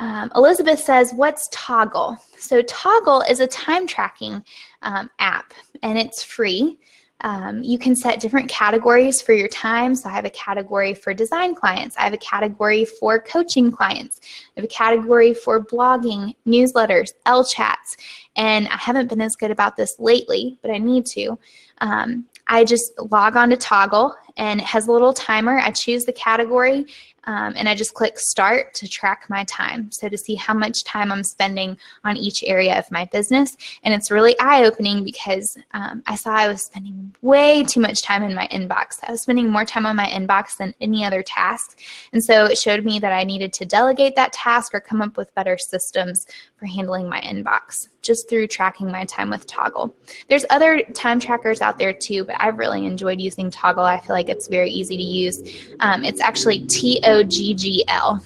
[0.00, 2.18] Um, Elizabeth says, What's Toggl?
[2.38, 4.44] So, Toggl is a time tracking
[4.82, 6.78] um, app and it's free.
[7.20, 9.94] Um, you can set different categories for your time.
[9.94, 11.96] So I have a category for design clients.
[11.96, 14.20] I have a category for coaching clients.
[14.22, 17.96] I have a category for blogging, newsletters, Elle chats.
[18.36, 21.38] And I haven't been as good about this lately, but I need to.
[21.78, 25.58] Um, I just log on to Toggl and it has a little timer.
[25.58, 26.86] I choose the category
[27.26, 29.90] um, and I just click start to track my time.
[29.90, 33.56] So to see how much time I'm spending on each area of my business.
[33.82, 38.02] And it's really eye opening because um, I saw I was spending way too much
[38.02, 38.98] time in my inbox.
[39.06, 41.78] I was spending more time on my inbox than any other task.
[42.12, 45.16] And so it showed me that I needed to delegate that task or come up
[45.16, 46.26] with better systems
[46.56, 49.94] for handling my inbox just through tracking my time with Toggl.
[50.28, 53.84] There's other time trackers out there too, but I've really enjoyed using Toggl.
[53.84, 55.42] I feel like it's very easy to use.
[55.80, 58.24] Um, it's actually T O G G L,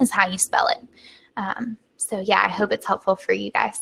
[0.00, 0.78] is how you spell it.
[1.36, 3.80] Um, so, yeah, I hope it's helpful for you guys.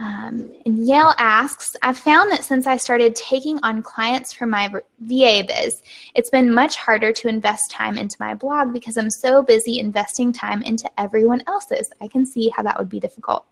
[0.00, 4.68] Um, and Yale asks, I've found that since I started taking on clients for my
[5.00, 5.82] VA biz,
[6.16, 10.32] it's been much harder to invest time into my blog because I'm so busy investing
[10.32, 11.90] time into everyone else's.
[12.00, 13.46] I can see how that would be difficult.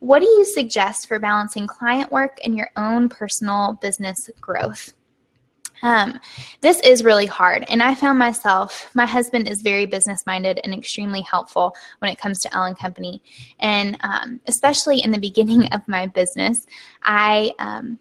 [0.00, 4.92] What do you suggest for balancing client work and your own personal business growth?
[5.82, 6.20] Um,
[6.60, 7.64] this is really hard.
[7.68, 12.18] And I found myself, my husband is very business minded and extremely helpful when it
[12.18, 13.22] comes to Elle & Company.
[13.58, 16.66] And um, especially in the beginning of my business,
[17.02, 17.98] I, um,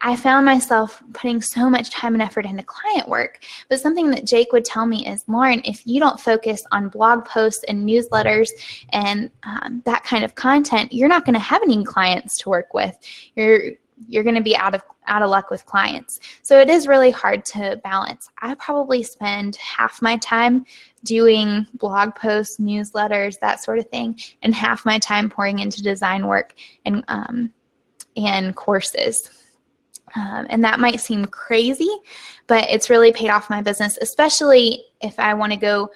[0.00, 3.40] I found myself putting so much time and effort into client work.
[3.68, 7.24] But something that Jake would tell me is, Lauren, if you don't focus on blog
[7.24, 8.48] posts and newsletters
[8.90, 12.74] and um, that kind of content, you're not going to have any clients to work
[12.74, 12.96] with.
[13.34, 13.72] You're
[14.06, 16.20] you're going to be out of out of luck with clients.
[16.42, 18.28] So it is really hard to balance.
[18.40, 20.66] I probably spend half my time
[21.04, 26.26] doing blog posts, newsletters, that sort of thing, and half my time pouring into design
[26.26, 27.52] work and um,
[28.16, 29.30] and courses.
[30.14, 31.90] Um, and that might seem crazy,
[32.46, 35.90] but it's really paid off my business, especially if I want to go,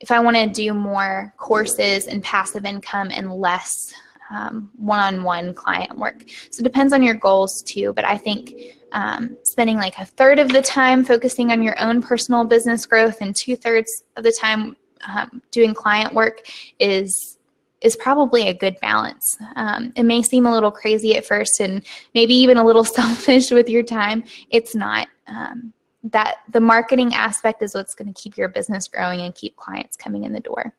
[0.00, 3.94] if I want to do more courses and passive income and less
[4.32, 6.24] um, one-on-one client work.
[6.50, 8.54] So it depends on your goals too, but I think
[8.92, 13.18] um, spending like a third of the time focusing on your own personal business growth
[13.20, 14.76] and two thirds of the time
[15.06, 16.46] um, doing client work
[16.78, 17.38] is
[17.80, 19.36] is probably a good balance.
[19.56, 21.82] Um, it may seem a little crazy at first and
[22.14, 24.24] maybe even a little selfish with your time.
[24.50, 25.08] It's not.
[25.26, 25.72] Um,
[26.04, 29.96] that the marketing aspect is what's going to keep your business growing and keep clients
[29.96, 30.74] coming in the door.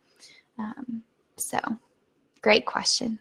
[0.58, 1.04] Um,
[1.38, 1.60] so,
[2.42, 3.20] great question.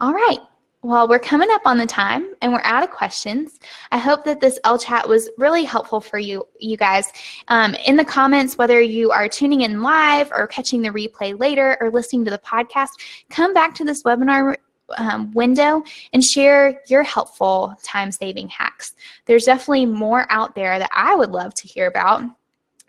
[0.00, 0.38] All right.
[0.82, 3.58] Well, we're coming up on the time and we're out of questions.
[3.90, 7.10] I hope that this Elle chat was really helpful for you, you guys.
[7.48, 11.76] Um, in the comments, whether you are tuning in live or catching the replay later
[11.80, 12.90] or listening to the podcast,
[13.28, 14.54] come back to this webinar
[14.98, 15.82] um, window
[16.12, 18.92] and share your helpful time saving hacks.
[19.26, 22.22] There's definitely more out there that I would love to hear about.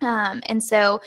[0.01, 1.01] Um, and so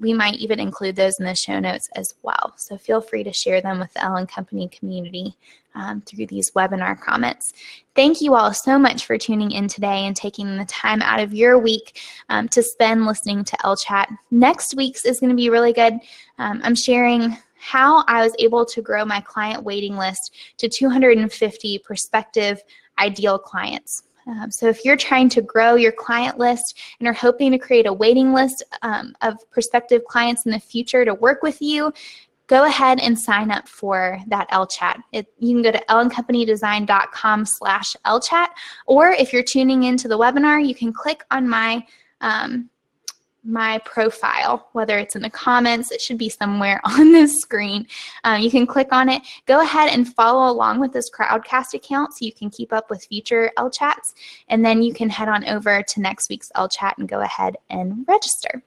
[0.00, 2.54] we might even include those in the show notes as well.
[2.56, 5.36] So feel free to share them with the Elle & Company community
[5.74, 7.52] um, through these webinar comments.
[7.94, 11.34] Thank you all so much for tuning in today and taking the time out of
[11.34, 14.08] your week um, to spend listening to Elle Chat.
[14.30, 15.94] Next week's is going to be really good.
[16.38, 21.78] Um, I'm sharing how I was able to grow my client waiting list to 250
[21.78, 22.62] prospective
[22.98, 24.04] ideal clients.
[24.26, 27.86] Um, so if you're trying to grow your client list and are hoping to create
[27.86, 31.92] a waiting list um, of prospective clients in the future to work with you,
[32.46, 35.00] go ahead and sign up for that Elle Chat.
[35.12, 38.48] It, you can go to elleandcompanydesign.com slash LChat,
[38.86, 41.84] or if you're tuning into the webinar, you can click on my
[42.20, 42.70] um,
[43.44, 47.86] my profile, whether it's in the comments, it should be somewhere on this screen.
[48.24, 49.22] Um, you can click on it.
[49.46, 53.04] Go ahead and follow along with this Crowdcast account so you can keep up with
[53.04, 54.14] future Elle chats.
[54.48, 57.56] And then you can head on over to next week's Elle chat and go ahead
[57.70, 58.62] and register.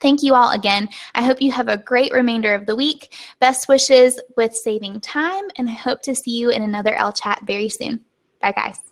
[0.00, 0.88] Thank you all again.
[1.14, 3.16] I hope you have a great remainder of the week.
[3.40, 7.40] Best wishes with saving time, and I hope to see you in another Elle chat
[7.44, 8.04] very soon.
[8.40, 8.87] Bye, guys.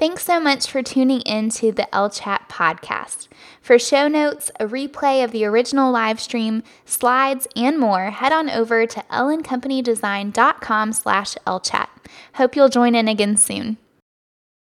[0.00, 3.28] Thanks so much for tuning in to the Elle Chat podcast.
[3.60, 8.48] For show notes, a replay of the original live stream, slides, and more, head on
[8.48, 11.88] over to elleandcompanydesign.com slash lchat.
[12.36, 13.76] Hope you'll join in again soon.